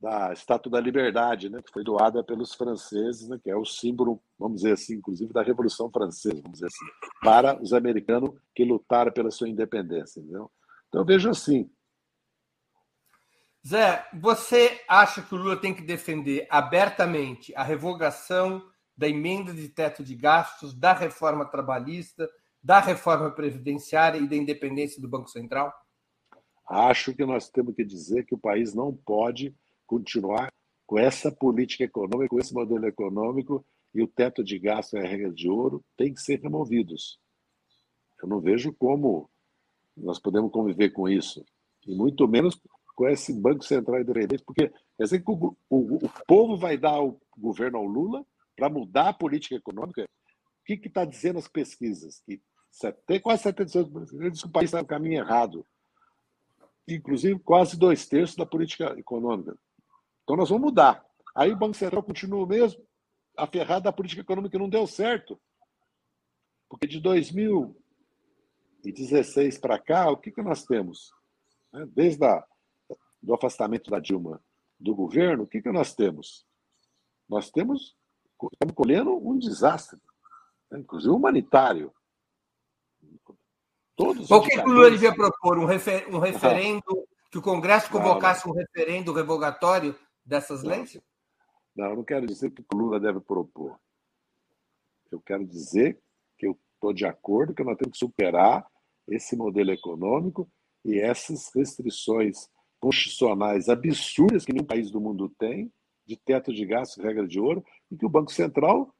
[0.00, 4.22] da Estátua da Liberdade, né, que foi doada pelos franceses, né, que é o símbolo,
[4.38, 6.86] vamos dizer assim, inclusive da Revolução Francesa, vamos dizer assim,
[7.22, 10.20] para os americanos que lutaram pela sua independência.
[10.20, 10.50] Entendeu?
[10.88, 11.70] Então, vejo assim.
[13.66, 18.62] Zé, você acha que o Lula tem que defender abertamente a revogação
[18.96, 22.28] da emenda de teto de gastos, da reforma trabalhista,
[22.62, 25.72] da reforma previdenciária e da independência do Banco Central?
[26.68, 29.54] Acho que nós temos que dizer que o país não pode
[29.86, 30.52] continuar
[30.86, 35.06] com essa política econômica, com esse modelo econômico, e o teto de gasto e a
[35.06, 37.18] regra de ouro têm que ser removidos.
[38.22, 39.28] Eu não vejo como
[39.96, 41.44] nós podemos conviver com isso,
[41.86, 42.60] e muito menos
[42.94, 47.00] com esse Banco Central independente, porque quer dizer que o, o, o povo vai dar
[47.00, 50.04] o governo ao Lula para mudar a política econômica.
[50.04, 52.20] O que está dizendo as pesquisas?
[52.26, 52.40] Que
[53.06, 55.66] tem quase 78% diz que o país está no caminho errado.
[56.88, 59.56] Inclusive, quase dois terços da política econômica.
[60.22, 61.04] Então, nós vamos mudar.
[61.34, 62.82] Aí o Banco Central continua mesmo
[63.36, 65.40] aferrado da política econômica que não deu certo.
[66.68, 71.12] Porque de 2016 para cá, o que, que nós temos?
[71.72, 72.44] Né, desde a,
[73.22, 74.42] do afastamento da Dilma
[74.78, 76.46] do governo, o que, que nós temos?
[77.28, 77.94] Nós temos,
[78.52, 80.00] estamos colhendo um desastre,
[80.70, 81.92] né, inclusive humanitário.
[84.00, 85.58] Todos o que, que o Lula devia propor?
[85.58, 89.94] Um, refer, um referendo, que o Congresso convocasse um referendo revogatório
[90.24, 90.70] dessas não.
[90.70, 90.98] leis?
[91.76, 93.78] Não, eu não quero dizer que o Lula deve propor.
[95.12, 96.00] Eu quero dizer
[96.38, 98.66] que eu estou de acordo que nós temos que superar
[99.06, 100.48] esse modelo econômico
[100.84, 102.48] E essas restrições
[102.80, 105.70] constitucionais absurdas que nenhum país do mundo tem,
[106.06, 108.94] de teto de gastos, regra de ouro, e que o Banco Central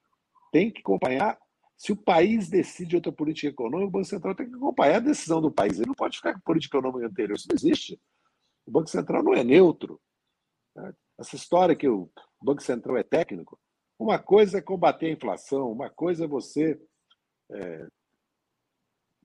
[0.52, 1.38] tem que acompanhar.
[1.80, 5.40] Se o país decide outra política econômica, o Banco Central tem que acompanhar a decisão
[5.40, 5.78] do país.
[5.78, 7.34] Ele não pode ficar com a política econômica anterior.
[7.34, 7.98] Isso não existe.
[8.66, 9.98] O Banco Central não é neutro.
[10.76, 10.92] Né?
[11.18, 12.10] Essa história que o
[12.42, 13.58] Banco Central é técnico,
[13.98, 16.78] uma coisa é combater a inflação, uma coisa é você
[17.50, 17.86] é,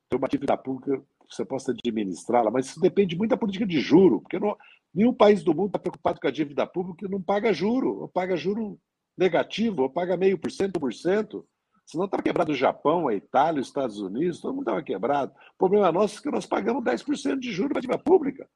[0.10, 0.97] ter uma dívida pública
[1.28, 4.58] que você possa administrá-la, mas isso depende muito da política de juro, porque não,
[4.93, 8.08] nenhum país do mundo está preocupado com a dívida pública que não paga juro, ou
[8.08, 8.80] paga juro
[9.18, 11.45] negativo, ou paga meio por cento, por cento.
[11.86, 15.31] Senão estava quebrado o Japão, a Itália, os Estados Unidos, todo mundo estava quebrado.
[15.53, 18.49] O problema nosso é que nós pagamos 10% de juros para a dívida pública.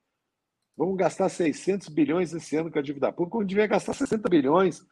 [0.76, 4.84] Vamos gastar 600 bilhões esse ano com a dívida pública, quando devia gastar 60 bilhões.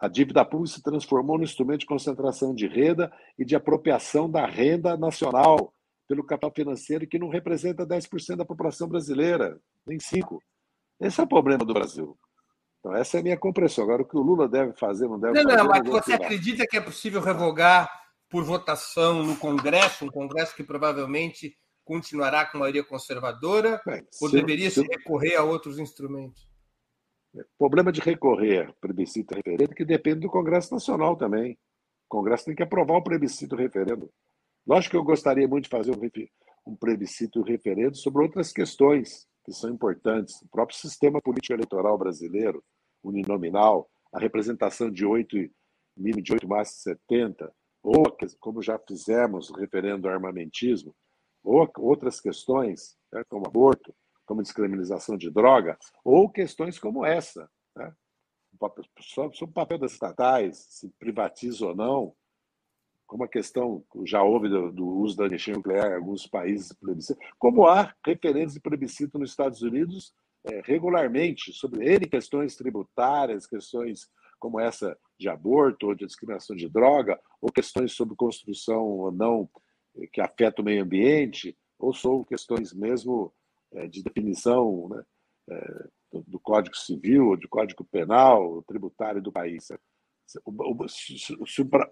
[0.00, 4.44] A dívida pública se transformou no instrumento de concentração de renda e de apropriação da
[4.46, 5.72] renda nacional
[6.06, 10.38] pelo capital financeiro, que não representa 10% da população brasileira, nem 5%.
[11.00, 12.18] Esse é o problema do Brasil.
[12.84, 13.82] Então, essa é a minha compreensão.
[13.82, 15.56] Agora, o que o Lula deve fazer, não deve não, fazer.
[15.56, 17.90] Não, mas você acredita que é possível revogar
[18.28, 24.36] por votação no Congresso, um Congresso que provavelmente continuará com maioria conservadora, Bem, ou se,
[24.36, 26.46] deveria se, recorrer a outros instrumentos?
[27.34, 31.52] O problema de recorrer a plebiscito referendo é que depende do Congresso Nacional também.
[31.52, 34.10] O Congresso tem que aprovar o plebiscito referendo.
[34.66, 36.00] Lógico que eu gostaria muito de fazer um,
[36.66, 40.40] um plebiscito referendo sobre outras questões que são importantes.
[40.42, 42.62] O próprio sistema político eleitoral brasileiro,
[43.04, 45.36] uninominal, a representação de 8,
[45.96, 47.52] mínimo de 8 mais 70,
[47.82, 48.04] ou,
[48.40, 50.94] como já fizemos, o referendo ao armamentismo,
[51.42, 53.94] ou outras questões, né, como aborto,
[54.24, 57.94] como descriminalização de droga, ou questões como essa, né?
[59.00, 62.14] sobre o papel das estatais, se privatiza ou não,
[63.06, 66.74] como a questão já houve do, do uso da energia nuclear em alguns países
[67.38, 70.14] como há referentes de plebiscito nos Estados Unidos
[70.64, 77.18] regularmente sobre ele questões tributárias, questões como essa de aborto ou de discriminação de droga,
[77.40, 79.48] ou questões sobre construção ou não
[79.96, 83.32] eh, que afeta o meio ambiente, ou são questões mesmo
[83.72, 85.04] é, de definição né,
[85.50, 89.68] é, do, do, Código Civil, do Código Penal, tributário do país.
[90.26, 90.40] Se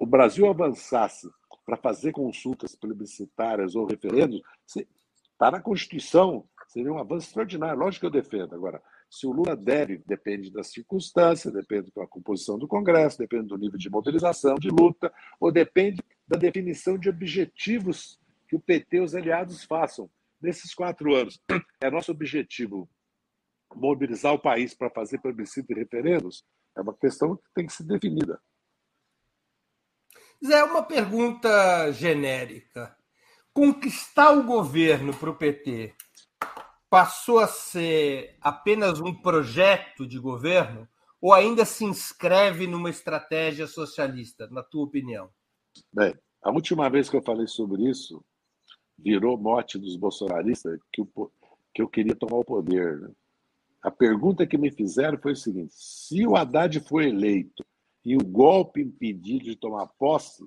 [0.00, 1.28] o Brasil avançasse
[1.66, 7.78] para fazer consultas plebiscitárias ou referendos, está na Constituição, seria um avanço extraordinário.
[7.78, 8.54] Lógico que eu defendo.
[8.54, 13.58] Agora, se o Lula deve, depende da circunstância, depende da composição do Congresso, depende do
[13.58, 19.00] nível de mobilização, de luta, ou depende da definição de objetivos que o PT e
[19.00, 20.10] os aliados façam
[20.40, 21.40] nesses quatro anos.
[21.80, 22.88] É nosso objetivo
[23.74, 26.44] mobilizar o país para fazer plebiscito e referendos?
[26.76, 28.40] É uma questão que tem que ser definida.
[30.44, 32.96] Zé, uma pergunta genérica.
[33.52, 35.94] Conquistar o governo para o PT
[36.92, 40.86] passou a ser apenas um projeto de governo
[41.22, 45.30] ou ainda se inscreve numa estratégia socialista, na tua opinião?
[45.90, 48.22] Bem, a última vez que eu falei sobre isso,
[48.98, 51.02] virou mote dos bolsonaristas que,
[51.74, 53.00] que eu queria tomar o poder.
[53.00, 53.10] Né?
[53.82, 57.64] A pergunta que me fizeram foi o seguinte: se o Haddad for eleito
[58.04, 60.44] e o golpe impedido de tomar posse,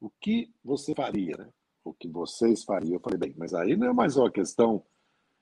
[0.00, 1.36] o que você faria?
[1.36, 1.48] Né?
[1.84, 2.94] O que vocês fariam?
[2.94, 4.84] Eu falei, bem, mas aí não é mais uma questão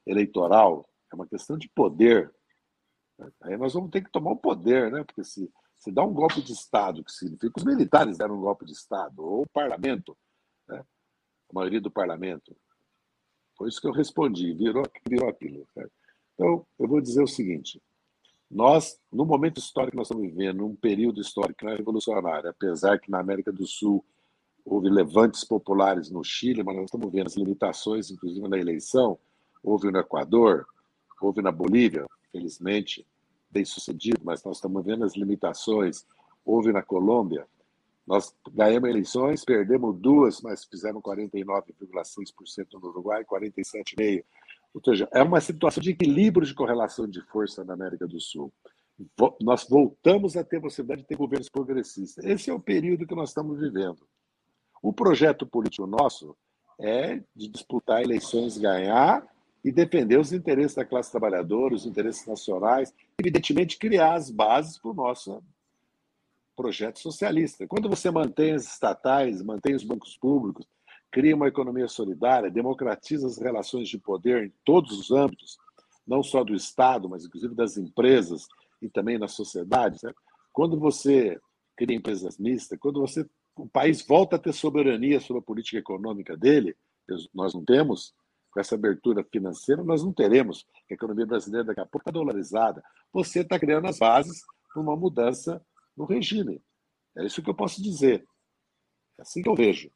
[0.07, 2.33] eleitoral, é uma questão de poder.
[3.43, 5.05] Aí nós vamos ter que tomar o poder, né?
[5.05, 8.41] Porque se, se dá um golpe de Estado, que significa que os militares deram um
[8.41, 10.17] golpe de Estado, ou o parlamento,
[10.69, 10.85] né?
[11.51, 12.57] a maioria do parlamento.
[13.57, 15.67] Foi isso que eu respondi, virou, virou aquilo.
[15.75, 15.93] Certo?
[16.35, 17.81] Então, eu vou dizer o seguinte:
[18.51, 22.51] nós, no momento histórico que nós estamos vivendo, num período histórico que não é revolucionário,
[22.51, 24.05] apesar que na América do Sul
[24.65, 29.19] houve levantes populares no Chile, mas nós estamos vendo as limitações, inclusive na eleição,
[29.63, 30.67] houve no Equador,
[31.21, 33.07] houve na Bolívia, felizmente
[33.51, 36.07] bem sucedido, mas nós estamos vendo as limitações,
[36.45, 37.47] houve na Colômbia,
[38.07, 44.25] nós ganhamos eleições, perdemos duas, mas fizemos 49,6% no Uruguai, 47,5%.
[44.75, 48.53] Ou seja, é uma situação de equilíbrio de correlação de força na América do Sul.
[49.41, 52.25] Nós voltamos a ter possibilidade de ter governos progressistas.
[52.25, 54.01] Esse é o período que nós estamos vivendo.
[54.83, 56.35] O projeto político nosso
[56.81, 59.25] é de disputar eleições, ganhar
[59.65, 64.91] e defender os interesses da classe trabalhadora, os interesses nacionais, evidentemente criar as bases para
[64.91, 65.43] o nosso
[66.57, 67.67] projeto socialista.
[67.67, 70.67] Quando você mantém as estatais, mantém os bancos públicos,
[71.11, 75.59] cria uma economia solidária, democratiza as relações de poder em todos os âmbitos,
[76.07, 78.47] não só do Estado, mas inclusive das empresas
[78.81, 79.99] e também na sociedade.
[80.53, 81.39] Quando você
[81.77, 86.37] cria empresas mistas, quando você o país volta a ter soberania sobre a política econômica
[86.37, 86.75] dele,
[87.35, 88.15] nós não temos,
[88.53, 90.67] com essa abertura financeira, nós não teremos.
[90.91, 92.85] A economia brasileira daqui a pouco está dolarizada.
[93.13, 95.65] Você está criando as bases para uma mudança
[95.97, 96.63] no regime.
[97.17, 98.25] É isso que eu posso dizer.
[99.19, 99.91] É assim que eu vejo.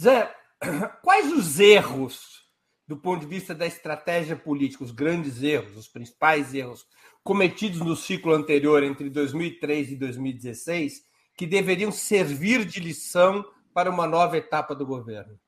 [0.00, 0.34] Zé,
[1.02, 2.46] quais os erros,
[2.86, 6.86] do ponto de vista da estratégia política, os grandes erros, os principais erros
[7.24, 11.02] cometidos no ciclo anterior, entre 2003 e 2016,
[11.36, 15.38] que deveriam servir de lição para uma nova etapa do governo?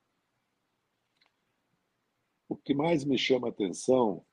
[2.50, 4.24] O que mais me chama atenção,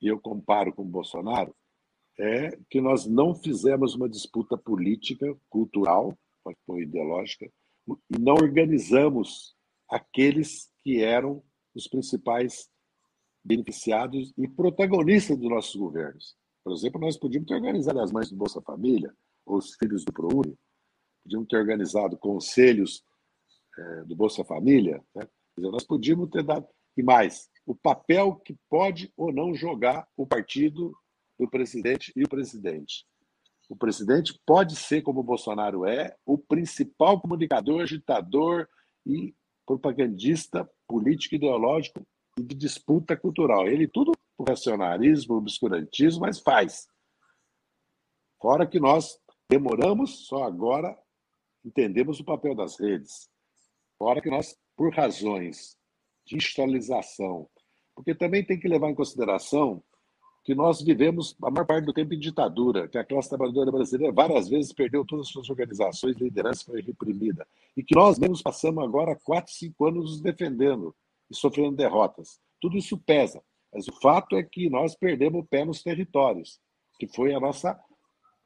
[0.00, 1.52] e eu comparo com o Bolsonaro,
[2.16, 6.16] é que nós não fizemos uma disputa política, cultural,
[6.68, 7.52] ou ideológica,
[8.08, 9.56] e não organizamos
[9.88, 11.42] aqueles que eram
[11.74, 12.70] os principais
[13.42, 16.36] beneficiados e protagonistas dos nossos governos.
[16.62, 19.12] Por exemplo, nós podíamos ter organizado as mães do Bolsa Família,
[19.44, 20.56] ou os filhos do ProUni,
[21.24, 23.04] podíamos ter organizado conselhos
[23.76, 25.28] é, do Bolsa Família, né?
[25.56, 26.68] nós podíamos ter dado.
[26.96, 30.94] E mais, o papel que pode ou não jogar o partido
[31.38, 33.06] do presidente e o presidente.
[33.68, 38.68] O presidente pode ser, como o Bolsonaro é, o principal comunicador, agitador
[39.06, 39.34] e
[39.64, 42.06] propagandista político ideológico
[42.38, 43.66] e de disputa cultural.
[43.66, 46.86] Ele tudo o racionalismo, obscurantismo, mas faz.
[48.40, 49.18] Fora que nós
[49.48, 50.98] demoramos, só agora
[51.64, 53.30] entendemos o papel das redes.
[53.96, 55.78] Fora que nós, por razões
[56.24, 56.36] de
[57.94, 59.82] porque também tem que levar em consideração
[60.44, 64.12] que nós vivemos a maior parte do tempo em ditadura, que a classe trabalhadora brasileira
[64.12, 67.46] várias vezes perdeu todas as suas organizações, liderança foi reprimida,
[67.76, 70.94] e que nós mesmos passamos agora quatro, cinco anos nos defendendo
[71.30, 72.40] e sofrendo derrotas.
[72.60, 73.40] Tudo isso pesa,
[73.72, 76.60] mas o fato é que nós perdemos o pé nos territórios,
[76.98, 77.78] que foi a nossa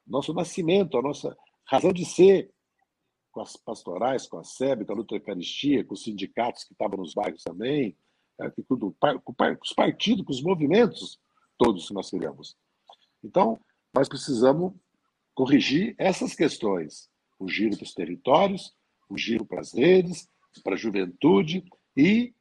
[0.05, 2.49] nosso nascimento, a nossa razão de ser,
[3.37, 6.97] com as pastorais, com a SEB, com a luta Eucaristia, com os sindicatos que estavam
[6.97, 7.95] nos bairros também,
[8.41, 11.19] é, com, com os partidos, com os movimentos
[11.55, 12.57] todos que nós criamos.
[13.23, 13.59] Então,
[13.93, 14.73] nós precisamos
[15.35, 17.11] corrigir essas questões.
[17.37, 18.75] O giro para os territórios,
[19.07, 20.27] o giro para as redes,
[20.63, 21.63] para a juventude
[21.95, 22.33] e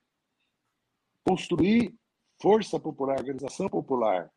[1.22, 1.94] construir
[2.40, 4.30] força popular, organização popular.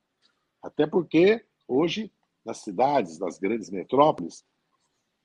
[0.62, 2.12] Até porque, hoje,
[2.44, 4.44] nas cidades, nas grandes metrópoles,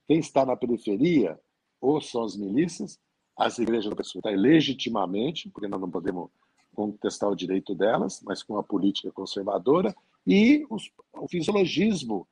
[0.07, 1.39] quem está na periferia
[1.81, 2.99] ou são as milícias,
[3.37, 6.31] as igrejas não podem legitimamente, porque nós não podemos
[6.75, 9.95] contestar o direito delas, mas com a política conservadora,
[10.27, 12.27] e os, o fisiologismo,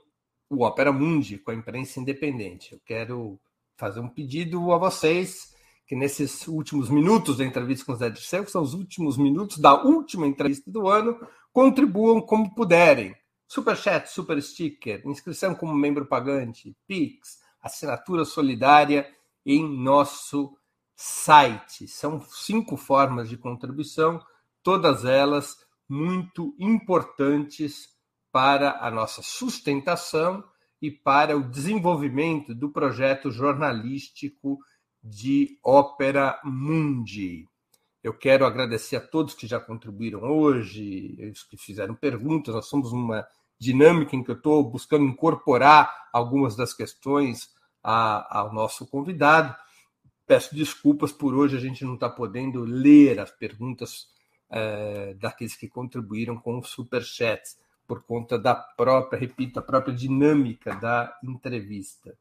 [0.49, 2.73] o Opera Mundi, com a imprensa independente.
[2.73, 3.39] Eu quero
[3.75, 5.53] fazer um pedido a vocês
[5.85, 9.57] que nesses últimos minutos da entrevista com o Zé Dirceu, que são os últimos minutos
[9.57, 11.19] da última entrevista do ano,
[11.51, 13.15] contribuam como puderem.
[13.47, 19.07] Superchat, super sticker, inscrição como membro pagante, Pix, assinatura solidária
[19.45, 20.57] em nosso
[20.95, 21.87] site.
[21.87, 24.23] São cinco formas de contribuição,
[24.61, 27.89] todas elas muito importantes
[28.31, 30.43] para a nossa sustentação
[30.81, 34.59] e para o desenvolvimento do projeto jornalístico
[35.03, 37.47] de Ópera Mundi.
[38.03, 42.53] Eu quero agradecer a todos que já contribuíram hoje, os que fizeram perguntas.
[42.53, 43.25] Nós somos uma
[43.57, 47.49] dinâmica em que eu estou buscando incorporar algumas das questões
[47.81, 49.55] a, ao nosso convidado.
[50.25, 54.07] Peço desculpas por hoje a gente não está podendo ler as perguntas
[54.49, 60.75] é, daqueles que contribuíram com os superchats, por conta da própria, repito, a própria dinâmica
[60.75, 62.15] da entrevista.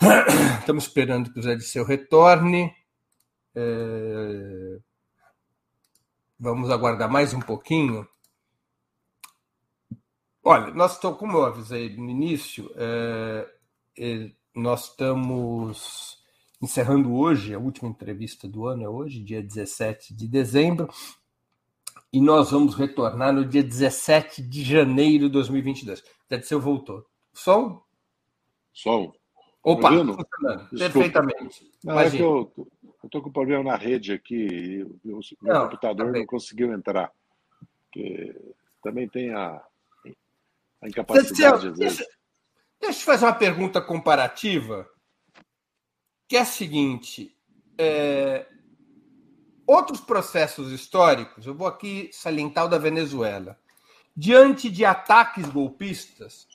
[0.60, 2.74] Estamos esperando que o Zé Disseu retorne.
[3.54, 4.78] É...
[6.38, 8.06] Vamos aguardar mais um pouquinho.
[10.44, 13.46] Olha, nós estamos, como eu avisei no início, é,
[14.54, 16.17] nós estamos
[16.60, 20.88] encerrando hoje, a última entrevista do ano é hoje, dia 17 de dezembro,
[22.12, 26.02] e nós vamos retornar no dia 17 de janeiro de 2022.
[26.28, 27.06] Zé Disseu voltou.
[27.32, 27.82] Som?
[28.72, 29.12] Som.
[29.62, 30.68] Opa, funcionando.
[30.70, 31.70] Perfeitamente.
[31.84, 32.50] Não, é que eu
[33.04, 37.12] estou com problema na rede aqui, o meu não, computador tá não conseguiu entrar.
[37.84, 38.34] Porque
[38.82, 39.62] também tem a,
[40.80, 41.78] a incapacidade, vezes.
[41.78, 42.10] Deixa,
[42.80, 44.88] deixa eu fazer uma pergunta comparativa,
[46.28, 47.34] que é a seguinte.
[47.78, 48.46] É,
[49.66, 53.58] outros processos históricos, eu vou aqui salientar o da Venezuela,
[54.14, 56.46] diante de ataques golpistas,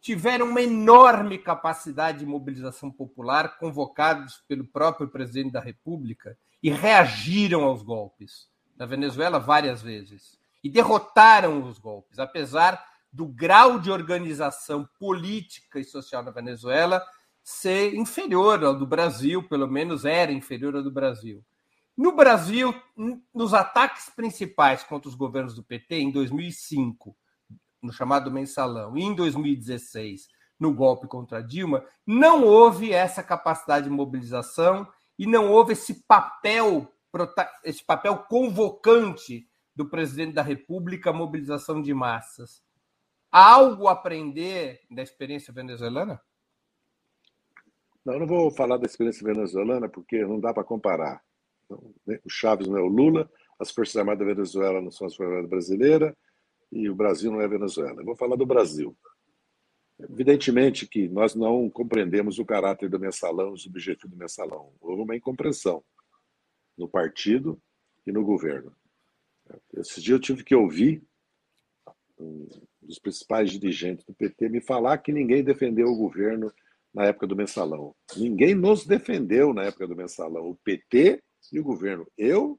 [0.00, 7.64] tiveram uma enorme capacidade de mobilização popular, convocados pelo próprio presidente da República, e reagiram
[7.64, 8.48] aos golpes.
[8.76, 10.38] Na Venezuela, várias vezes.
[10.64, 17.04] E derrotaram os golpes, apesar do grau de organização política e social na Venezuela
[17.50, 21.44] ser inferior ao do Brasil, pelo menos era inferior ao do Brasil.
[21.96, 22.72] No Brasil,
[23.34, 27.14] nos ataques principais contra os governos do PT, em 2005,
[27.82, 30.28] no chamado mensalão, e em 2016,
[30.60, 34.86] no golpe contra Dilma, não houve essa capacidade de mobilização
[35.18, 36.90] e não houve esse papel,
[37.64, 42.62] esse papel convocante do presidente da República mobilização de massas.
[43.30, 46.20] Há algo a aprender da experiência venezuelana?
[48.04, 51.22] Não, eu não vou falar da experiência venezuelana porque não dá para comparar.
[51.64, 55.06] Então, né, o Chaves não é o Lula, as Forças Armadas da Venezuela não são
[55.06, 56.14] as Forças Armadas brasileiras
[56.72, 58.00] e o Brasil não é a Venezuela.
[58.00, 58.96] Eu vou falar do Brasil.
[59.98, 64.72] Evidentemente que nós não compreendemos o caráter do mensalão, os objetivos do mensalão.
[64.80, 65.84] Houve uma incompreensão
[66.76, 67.60] no partido
[68.06, 68.74] e no governo.
[69.74, 71.02] Esse dia eu tive que ouvir
[72.18, 72.48] um
[72.80, 76.52] dos principais dirigentes do PT me falar que ninguém defendeu o governo
[76.92, 77.94] na época do mensalão.
[78.16, 80.50] Ninguém nos defendeu na época do mensalão.
[80.50, 81.22] O PT
[81.52, 82.06] e o governo.
[82.18, 82.58] Eu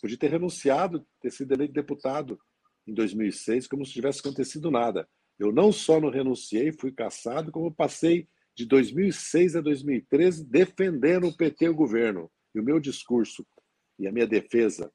[0.00, 2.38] podia ter renunciado, ter sido eleito deputado
[2.86, 5.08] em 2006, como se tivesse acontecido nada.
[5.38, 11.36] Eu não só não renunciei, fui caçado, como passei de 2006 a 2013 defendendo o
[11.36, 12.30] PT e o governo.
[12.54, 13.46] E o meu discurso
[13.98, 14.92] e a minha defesa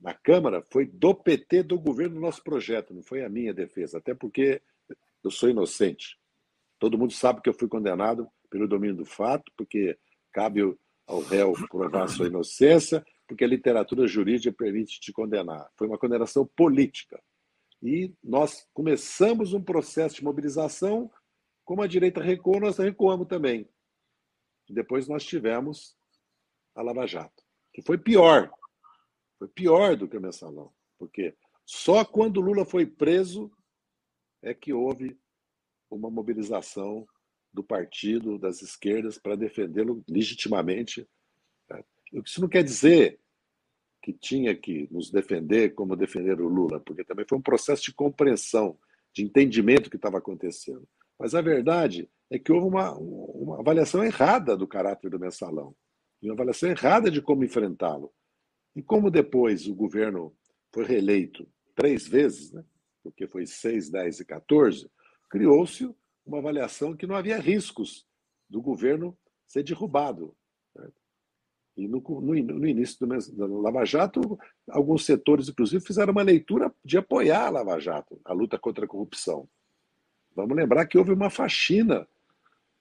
[0.00, 3.98] na Câmara foi do PT, do governo, do nosso projeto, não foi a minha defesa,
[3.98, 4.60] até porque
[5.24, 6.18] eu sou inocente.
[6.78, 9.98] Todo mundo sabe que eu fui condenado pelo domínio do fato, porque
[10.32, 10.60] cabe
[11.06, 15.70] ao réu provar sua inocência, porque a literatura jurídica permite te condenar.
[15.76, 17.22] Foi uma condenação política.
[17.82, 21.10] E nós começamos um processo de mobilização,
[21.64, 23.68] como a direita recuou, nós recuamos também.
[24.68, 25.96] Depois nós tivemos
[26.74, 28.50] a Lava Jato, que foi pior.
[29.38, 33.52] Foi pior do que o mensalão, porque só quando Lula foi preso
[34.42, 35.18] é que houve
[35.90, 37.06] uma mobilização
[37.52, 41.08] do partido, das esquerdas, para defendê-lo legitimamente.
[41.70, 41.82] Né?
[42.24, 43.18] Isso não quer dizer
[44.02, 47.94] que tinha que nos defender como defender o Lula, porque também foi um processo de
[47.94, 48.78] compreensão,
[49.12, 50.86] de entendimento que estava acontecendo.
[51.18, 55.74] Mas a verdade é que houve uma, uma avaliação errada do caráter do mensalão,
[56.22, 58.12] uma avaliação errada de como enfrentá-lo.
[58.74, 60.36] E como depois o governo
[60.72, 62.62] foi reeleito três vezes, né?
[63.02, 64.90] porque foi 6, 10 e 14,
[65.28, 65.94] criou-se
[66.24, 68.06] uma avaliação que não havia riscos
[68.48, 69.16] do governo
[69.46, 70.36] ser derrubado.
[70.74, 70.88] Né?
[71.76, 74.38] E no, no, no início do, do Lava Jato,
[74.68, 78.88] alguns setores, inclusive, fizeram uma leitura de apoiar a Lava Jato, a luta contra a
[78.88, 79.48] corrupção.
[80.34, 82.06] Vamos lembrar que houve uma faxina,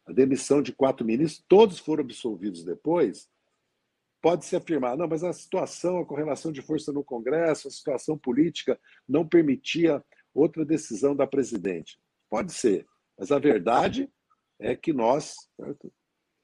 [0.06, 3.30] a demissão de quatro ministros, todos foram absolvidos depois.
[4.22, 8.80] Pode-se afirmar, não, mas a situação, a correlação de força no Congresso, a situação política
[9.08, 10.04] não permitia
[10.34, 12.00] outra decisão da presidente.
[12.30, 12.86] Pode ser.
[13.18, 14.12] Mas a verdade
[14.60, 15.94] é que nós certo,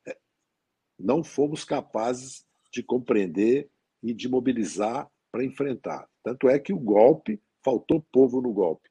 [0.08, 0.18] é,
[0.98, 3.70] não fomos capazes de compreender
[4.02, 6.08] e de mobilizar para enfrentar.
[6.24, 8.90] Tanto é que o golpe, faltou povo no golpe.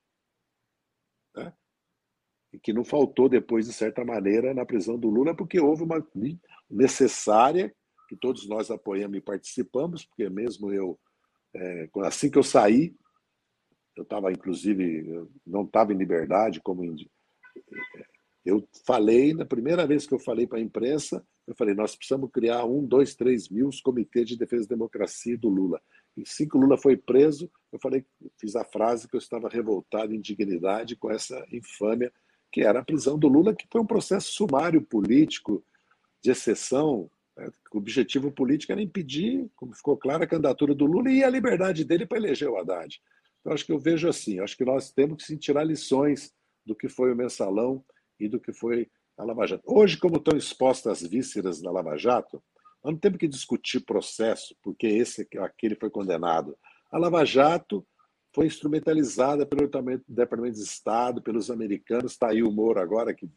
[2.53, 6.05] e que não faltou depois, de certa maneira, na prisão do Lula, porque houve uma
[6.69, 7.75] necessária,
[8.09, 10.99] que todos nós apoiamos e participamos, porque mesmo eu,
[11.55, 12.95] é, assim que eu saí,
[13.97, 16.85] eu estava, inclusive, não estava em liberdade, como
[18.45, 22.31] eu falei, na primeira vez que eu falei para a imprensa, eu falei, nós precisamos
[22.31, 25.81] criar um, dois, três mil comitês de defesa da democracia do Lula.
[26.17, 28.05] E assim que o Lula foi preso, eu falei,
[28.39, 32.13] fiz a frase que eu estava revoltado em dignidade com essa infâmia
[32.53, 35.65] que era a prisão do Lula, que foi um processo sumário político
[36.23, 37.11] de exceção.
[37.37, 37.49] Né?
[37.73, 41.85] O objetivo político era impedir, como ficou claro, a candidatura do Lula e a liberdade
[41.85, 43.01] dele para eleger o Haddad.
[43.41, 46.33] Então, acho que eu vejo assim, acho que nós temos que tirar lições
[46.65, 47.85] do que foi o mensalão
[48.19, 49.63] e do que foi a Lava Jato.
[49.67, 52.43] Hoje, como estão expostas as vísceras da Lava Jato,
[52.83, 56.57] nós não temos que discutir processo, porque esse aquele foi condenado.
[56.91, 57.87] A Lava Jato
[58.33, 59.69] foi instrumentalizada pelo
[60.07, 62.13] Departamento de Estado, pelos americanos.
[62.13, 63.29] Está aí o Moro agora, que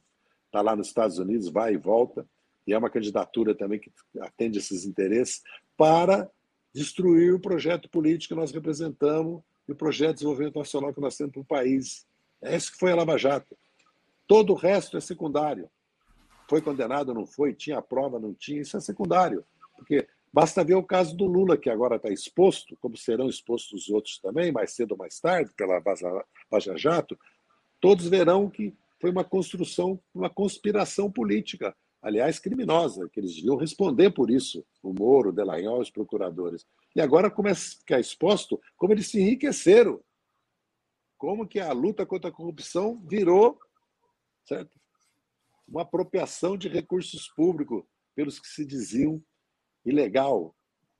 [0.45, 2.27] está lá nos Estados Unidos, vai e volta,
[2.67, 5.41] e é uma candidatura também que atende esses interesses,
[5.75, 6.29] para
[6.73, 11.15] destruir o projeto político que nós representamos e o projeto de desenvolvimento nacional que nós
[11.15, 12.05] temos para o país.
[12.41, 13.57] É isso que foi a Lava Jato.
[14.27, 15.69] Todo o resto é secundário.
[16.49, 17.53] Foi condenado, não foi?
[17.53, 18.61] Tinha prova, não tinha?
[18.61, 19.45] Isso é secundário.
[19.75, 23.89] Porque Basta ver o caso do Lula, que agora está exposto, como serão expostos os
[23.89, 27.15] outros também, mais cedo ou mais tarde, pela Vaza Jato,
[27.79, 34.11] todos verão que foi uma construção, uma conspiração política, aliás, criminosa, que eles deviam responder
[34.11, 36.65] por isso, o Moro, o Delanhol, os procuradores.
[36.95, 40.03] E agora começa a ficar exposto como eles se enriqueceram,
[41.17, 43.57] como que a luta contra a corrupção virou
[44.45, 44.77] certo?
[45.67, 49.23] uma apropriação de recursos públicos pelos que se diziam
[49.85, 50.55] ilegal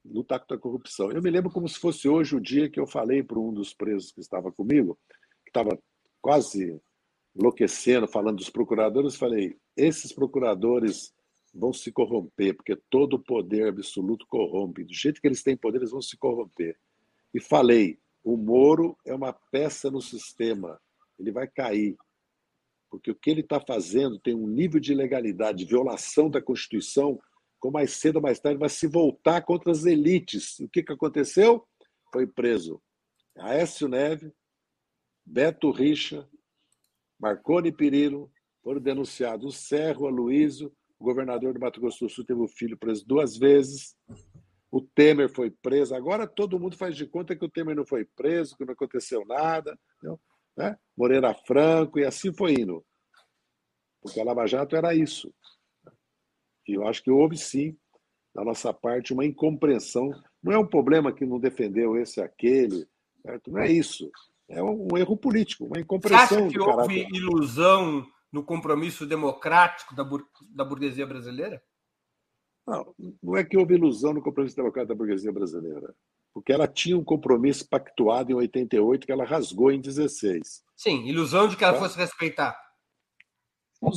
[0.05, 1.11] lutar contra a corrupção.
[1.11, 3.73] Eu me lembro como se fosse hoje o dia que eu falei para um dos
[3.73, 4.97] presos que estava comigo,
[5.43, 5.77] que estava
[6.21, 6.81] quase
[7.35, 11.13] enlouquecendo, falando dos procuradores, falei: esses procuradores
[11.53, 14.83] vão se corromper, porque todo poder absoluto corrompe.
[14.83, 16.77] Do jeito que eles têm poder, eles vão se corromper.
[17.33, 20.79] E falei: o Moro é uma peça no sistema,
[21.19, 21.95] ele vai cair.
[22.89, 27.19] Porque o que ele está fazendo tem um nível de ilegalidade, violação da Constituição
[27.59, 30.59] com mais cedo ou mais tarde, vai se voltar contra as elites.
[30.59, 31.65] O que, que aconteceu?
[32.11, 32.81] Foi preso
[33.37, 34.33] Aécio Neve,
[35.25, 36.27] Beto Richa,
[37.17, 38.29] Marconi Perillo,
[38.63, 42.77] foram denunciados o Serro, Aloysio, o governador do Mato Grosso do Sul teve o filho
[42.77, 43.95] preso duas vezes,
[44.71, 48.05] o Temer foi preso, agora todo mundo faz de conta que o Temer não foi
[48.15, 49.77] preso, que não aconteceu nada,
[50.57, 50.77] né?
[50.97, 52.83] Moreira Franco, e assim foi indo.
[54.01, 55.33] Porque a Lava Jato era isso.
[56.67, 57.77] E eu acho que houve sim,
[58.33, 60.09] da nossa parte, uma incompreensão.
[60.41, 62.87] Não é um problema que não defendeu esse aquele,
[63.21, 63.51] certo?
[63.51, 64.09] não é isso.
[64.49, 66.27] É um, erro político, uma incompreensão.
[66.27, 67.15] Você acha que houve caráter...
[67.15, 70.27] ilusão no compromisso democrático da, bur...
[70.49, 71.63] da burguesia brasileira?
[72.65, 75.93] Não, não é que houve ilusão no compromisso democrático da burguesia brasileira,
[76.33, 80.63] porque ela tinha um compromisso pactuado em 88 que ela rasgou em 16.
[80.75, 81.79] Sim, ilusão de que ela tá?
[81.79, 82.57] fosse respeitar.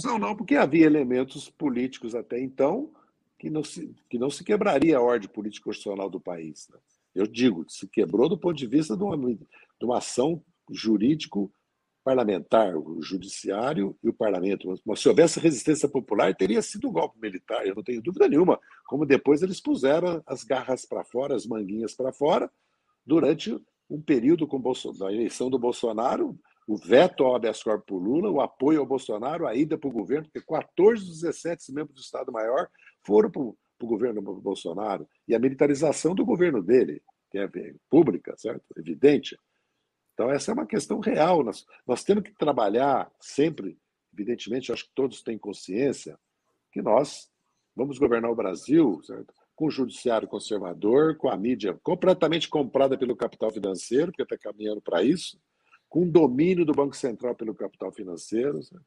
[0.05, 2.93] Não, não, porque havia elementos políticos até então
[3.39, 6.69] que não se, que não se quebraria a ordem política constitucional do país.
[6.69, 6.79] Né?
[7.15, 11.53] Eu digo, se quebrou do ponto de vista de uma, de uma ação jurídico
[12.07, 14.73] parlamentar, o judiciário e o parlamento.
[14.87, 18.61] Mas se houvesse resistência popular, teria sido um golpe militar, eu não tenho dúvida nenhuma.
[18.87, 22.49] Como depois eles puseram as garras para fora, as manguinhas para fora,
[23.05, 23.61] durante
[23.91, 24.62] um período com
[24.97, 26.39] da eleição do Bolsonaro,
[26.69, 29.93] o veto ao habeas corpus por Lula, o apoio ao Bolsonaro, a ida para o
[29.93, 32.69] governo, porque 14 dos 17 membros do Estado-Maior
[33.05, 37.03] foram para o governo Bolsonaro, e a militarização do governo dele,
[37.33, 37.49] que é
[37.91, 38.65] pública, certo?
[38.77, 39.37] Evidente.
[40.17, 41.45] Então, essa é uma questão real.
[41.45, 43.79] Nós, nós temos que trabalhar sempre,
[44.15, 46.19] evidentemente, acho que todos têm consciência,
[46.73, 47.31] que nós
[47.77, 49.35] vamos governar o Brasil, certo?
[49.55, 54.81] com o judiciário conservador, com a mídia completamente comprada pelo capital financeiro, que está caminhando
[54.81, 55.39] para isso,
[55.87, 58.81] com domínio do Banco Central pelo capital financeiro, né?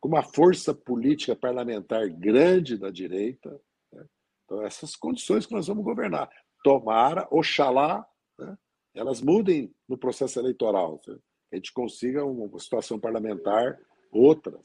[0.00, 3.60] com uma força política parlamentar grande da direita.
[3.92, 4.02] Né?
[4.46, 6.30] Então, essas condições que nós vamos governar.
[6.64, 8.06] Tomara, oxalá,
[8.38, 8.56] né?
[8.98, 11.12] Elas mudem no processo eleitoral, que
[11.52, 13.78] a gente consiga uma situação parlamentar
[14.10, 14.58] outra,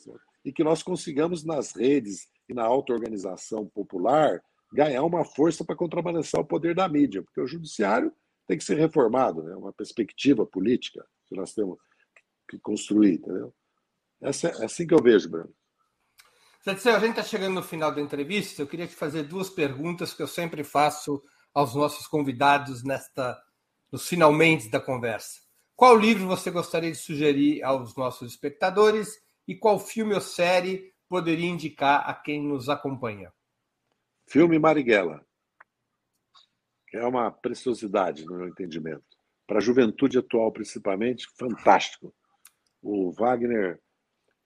[0.44, 4.42] e que nós consigamos nas redes e na auto-organização popular
[4.74, 8.12] ganhar uma força para contrabalançar o poder da mídia, porque o judiciário
[8.48, 9.56] tem que ser reformado, né?
[9.56, 11.78] uma perspectiva política que nós temos
[12.50, 13.54] que construir, entendeu?
[14.22, 15.54] Essa, é assim que eu vejo, Bruno.
[16.66, 18.62] Zé a gente está chegando no final da entrevista.
[18.62, 21.22] Eu queria te fazer duas perguntas que eu sempre faço
[21.54, 23.38] aos nossos convidados nesta
[23.94, 25.40] nos finalmente da conversa.
[25.76, 31.46] Qual livro você gostaria de sugerir aos nossos espectadores E qual filme ou série poderia
[31.46, 33.32] indicar a quem nos acompanha?
[34.26, 35.24] Filme Marighella,
[36.92, 39.04] é uma preciosidade no meu entendimento.
[39.46, 42.16] Para a juventude atual, principalmente, fantástico.
[42.82, 43.80] O Wagner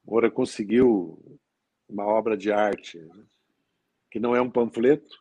[0.03, 1.39] Moura conseguiu
[1.87, 3.23] uma obra de arte né?
[4.11, 5.15] que não é um panfleto,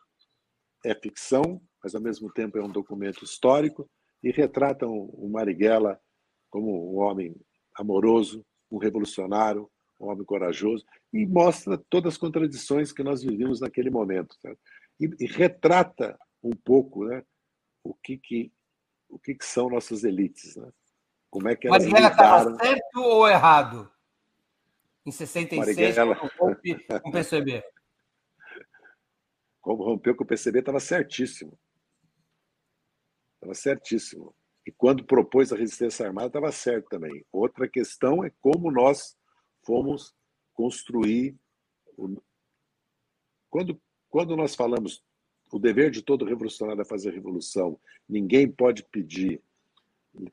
[0.83, 3.89] é ficção, mas ao mesmo tempo é um documento histórico
[4.27, 5.97] e retrata o Marighella
[6.49, 7.33] como um homem
[7.73, 13.89] amoroso, um revolucionário, um homem corajoso e mostra todas as contradições que nós vivimos naquele
[13.89, 14.35] momento
[14.99, 17.23] e, e, retrata um pouco né,
[17.83, 18.51] o que, que
[19.09, 20.69] o que, que são nossas elites, né?
[21.29, 23.89] como é que elas Marighella estava certo ou errado?
[25.05, 26.15] Em 66, Marighella...
[26.15, 26.51] com
[27.05, 27.63] o PCB.
[29.61, 31.57] Como rompeu com o PCB, estava certíssimo.
[33.37, 34.35] Estava certíssimo.
[34.65, 37.25] E quando propôs a resistência armada, estava certo também.
[37.31, 39.17] Outra questão é como nós
[39.63, 40.13] fomos
[40.53, 41.35] construir.
[41.97, 42.21] O...
[43.49, 45.03] Quando, quando nós falamos
[45.51, 49.41] o dever de todo revolucionário é fazer revolução, ninguém pode pedir,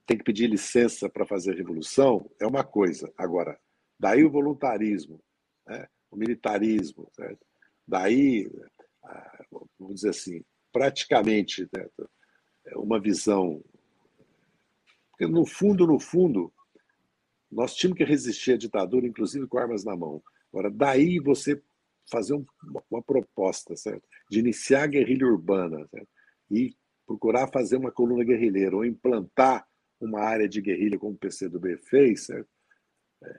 [0.07, 3.13] tem que pedir licença para fazer revolução, é uma coisa.
[3.17, 3.59] Agora,
[3.99, 5.21] daí o voluntarismo,
[5.67, 5.87] né?
[6.11, 7.47] o militarismo, certo?
[7.87, 8.51] daí,
[9.05, 9.45] ah,
[9.79, 11.87] vamos dizer assim, praticamente né?
[12.77, 13.63] Uma visão
[15.15, 16.53] porque, no fundo, no fundo,
[17.51, 20.21] nós tínhamos que resistir à ditadura, inclusive com armas na mão.
[20.53, 21.63] Agora, daí você
[22.11, 22.45] fazer um,
[22.91, 24.07] uma proposta, certo?
[24.29, 26.09] De iniciar a guerrilha urbana certo?
[26.51, 26.77] e
[27.07, 29.67] procurar fazer uma coluna guerrilheira ou implantar
[30.01, 32.49] uma área de guerrilha como o PCdoB fez, certo?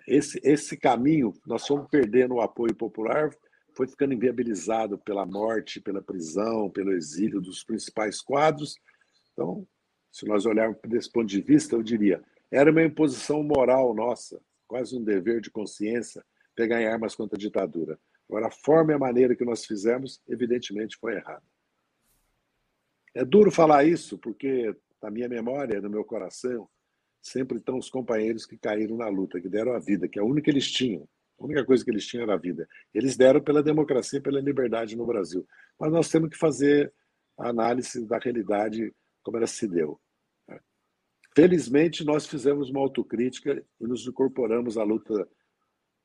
[0.07, 3.30] Esse, esse caminho, nós fomos perdendo o apoio popular,
[3.76, 8.80] foi ficando inviabilizado pela morte, pela prisão, pelo exílio dos principais quadros.
[9.36, 9.68] Então,
[10.10, 14.98] se nós olharmos desse ponto de vista, eu diria, era uma imposição moral nossa, quase
[14.98, 16.24] um dever de consciência,
[16.56, 17.99] pegar em armas contra a ditadura.
[18.30, 21.44] Agora, a forma e a maneira que nós fizemos, evidentemente, foi errada.
[23.14, 26.68] É duro falar isso, porque na minha memória, no meu coração,
[27.22, 30.26] sempre estão os companheiros que caíram na luta, que deram a vida, que é a
[30.26, 31.07] única que eles tinham.
[31.38, 32.68] A única coisa que eles tinham era a vida.
[32.94, 35.45] Eles deram pela democracia, pela liberdade no Brasil.
[35.78, 36.94] Mas nós temos que fazer
[37.38, 38.94] a análise da realidade
[39.26, 39.99] como ela se deu.
[41.35, 45.27] Felizmente, nós fizemos uma autocrítica e nos incorporamos à luta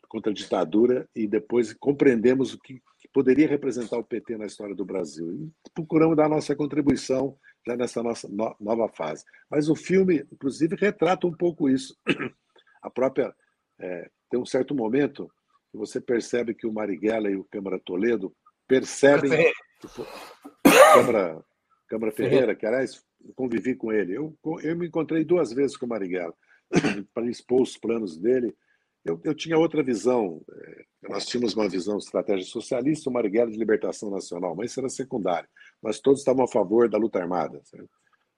[0.08, 2.82] contra a ditadura e depois compreendemos o que,
[3.12, 5.32] poderia representar o PT na história do Brasil.
[5.32, 7.36] E procuramos dar nossa contribuição
[7.66, 8.28] já nessa nossa
[8.58, 9.24] nova fase.
[9.48, 11.96] Mas o filme, inclusive, retrata um pouco isso.
[12.82, 13.34] A própria.
[13.78, 15.30] É, tem um certo momento
[15.70, 18.34] que você percebe que o Marighella e o Câmara Toledo
[18.66, 19.52] percebem.
[19.80, 19.88] Que
[20.92, 21.44] Câmara,
[21.90, 23.04] Câmara Ferreira, que aliás
[23.34, 24.16] convivi com ele.
[24.16, 26.32] Eu, eu me encontrei duas vezes com o Marighella
[27.12, 28.54] para expor os planos dele.
[29.04, 30.40] Eu, eu tinha outra visão.
[30.52, 34.78] É, nós tínhamos uma visão de estratégia socialista, o Marighella de libertação nacional, mas isso
[34.78, 35.48] era secundário.
[35.82, 37.60] Nós todos estávamos a favor da luta armada.
[37.64, 37.90] Certo?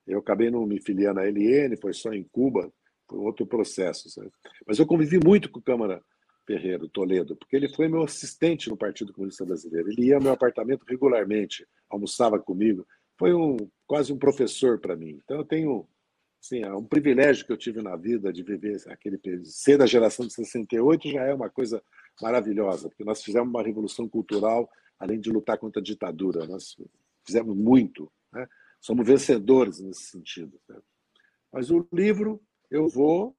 [0.06, 2.72] Eu acabei não me filiando à LN, foi só em Cuba,
[3.06, 4.08] foi outro processo.
[4.08, 4.32] Certo?
[4.66, 6.02] Mas eu convivi muito com o Câmara
[6.46, 9.90] Ferreira, Toledo, porque ele foi meu assistente no Partido Comunista Brasileiro.
[9.90, 12.86] Ele ia ao meu apartamento regularmente, almoçava comigo
[13.18, 13.56] foi um,
[13.86, 15.20] quase um professor para mim.
[15.24, 15.86] Então eu tenho
[16.42, 19.46] assim, é um privilégio que eu tive na vida de viver aquele período.
[19.46, 21.82] Ser da geração de 68 já é uma coisa
[22.20, 24.68] maravilhosa, porque nós fizemos uma revolução cultural,
[24.98, 26.46] além de lutar contra a ditadura.
[26.46, 26.76] Nós
[27.24, 28.12] fizemos muito.
[28.32, 28.46] Né?
[28.80, 30.60] Somos vencedores nesse sentido.
[30.68, 30.80] Né?
[31.52, 33.36] Mas o livro, eu vou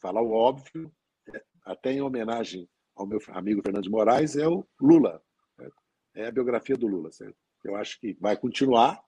[0.00, 0.90] falar o óbvio,
[1.34, 5.22] é, até em homenagem ao meu amigo Fernando de Moraes, é o Lula.
[5.56, 5.76] Certo?
[6.14, 7.36] É a biografia do Lula, certo?
[7.64, 9.00] Eu acho que vai continuar,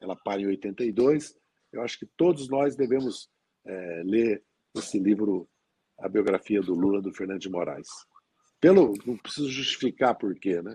[0.00, 1.34] ela para em 82.
[1.72, 3.28] Eu acho que todos nós devemos
[3.66, 4.42] é, ler
[4.76, 5.48] esse livro,
[5.98, 7.88] A Biografia do Lula, do Fernando de Moraes.
[8.60, 10.74] Pelo, não preciso justificar por quê, né?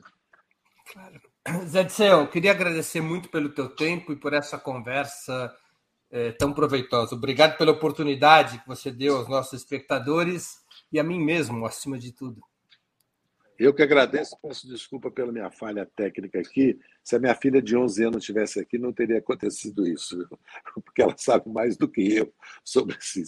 [0.92, 1.22] Claro.
[1.68, 5.56] Zé Disseu, queria agradecer muito pelo teu tempo e por essa conversa
[6.12, 7.16] é, tão proveitosa.
[7.16, 10.58] Obrigado pela oportunidade que você deu aos nossos espectadores
[10.92, 12.42] e a mim mesmo, acima de tudo.
[13.60, 16.80] Eu que agradeço, peço desculpa pela minha falha técnica aqui.
[17.04, 20.18] Se a minha filha de 11 anos estivesse aqui, não teria acontecido isso,
[20.86, 22.34] porque ela sabe mais do que eu
[22.64, 23.22] sobre esse,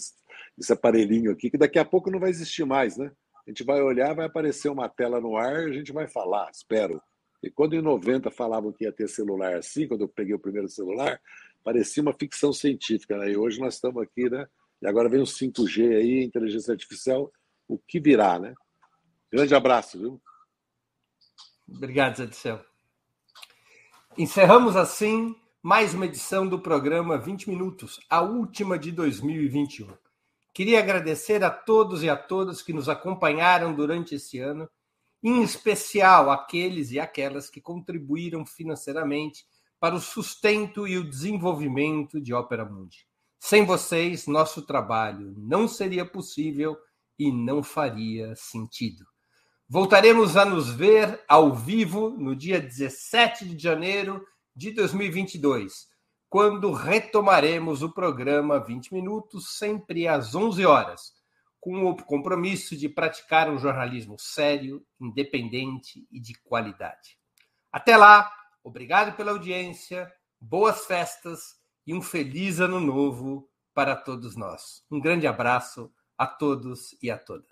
[0.58, 3.12] esse aparelhinho aqui, que daqui a pouco não vai existir mais, né?
[3.46, 7.02] A gente vai olhar, vai aparecer uma tela no ar, a gente vai falar, espero.
[7.42, 10.68] E quando em 90 falavam que ia ter celular assim, quando eu peguei o primeiro
[10.68, 11.20] celular,
[11.62, 13.32] parecia uma ficção científica, né?
[13.32, 14.46] E hoje nós estamos aqui, né?
[14.80, 17.30] E agora vem o 5G aí, inteligência artificial,
[17.68, 18.54] o que virá, né?
[19.32, 20.20] Grande abraço, viu?
[21.66, 22.62] Obrigado, Zé Dissel.
[24.18, 29.88] Encerramos assim mais uma edição do programa 20 Minutos, a última de 2021.
[30.52, 34.68] Queria agradecer a todos e a todas que nos acompanharam durante esse ano,
[35.22, 39.46] em especial aqueles e aquelas que contribuíram financeiramente
[39.80, 43.06] para o sustento e o desenvolvimento de Ópera Mundi.
[43.40, 46.76] Sem vocês, nosso trabalho não seria possível
[47.18, 49.06] e não faria sentido.
[49.68, 54.24] Voltaremos a nos ver ao vivo no dia 17 de janeiro
[54.54, 55.88] de 2022,
[56.28, 61.12] quando retomaremos o programa 20 Minutos, sempre às 11 horas,
[61.60, 67.16] com o compromisso de praticar um jornalismo sério, independente e de qualidade.
[67.70, 68.30] Até lá,
[68.62, 71.54] obrigado pela audiência, boas festas
[71.86, 74.84] e um feliz ano novo para todos nós.
[74.90, 77.51] Um grande abraço a todos e a todas.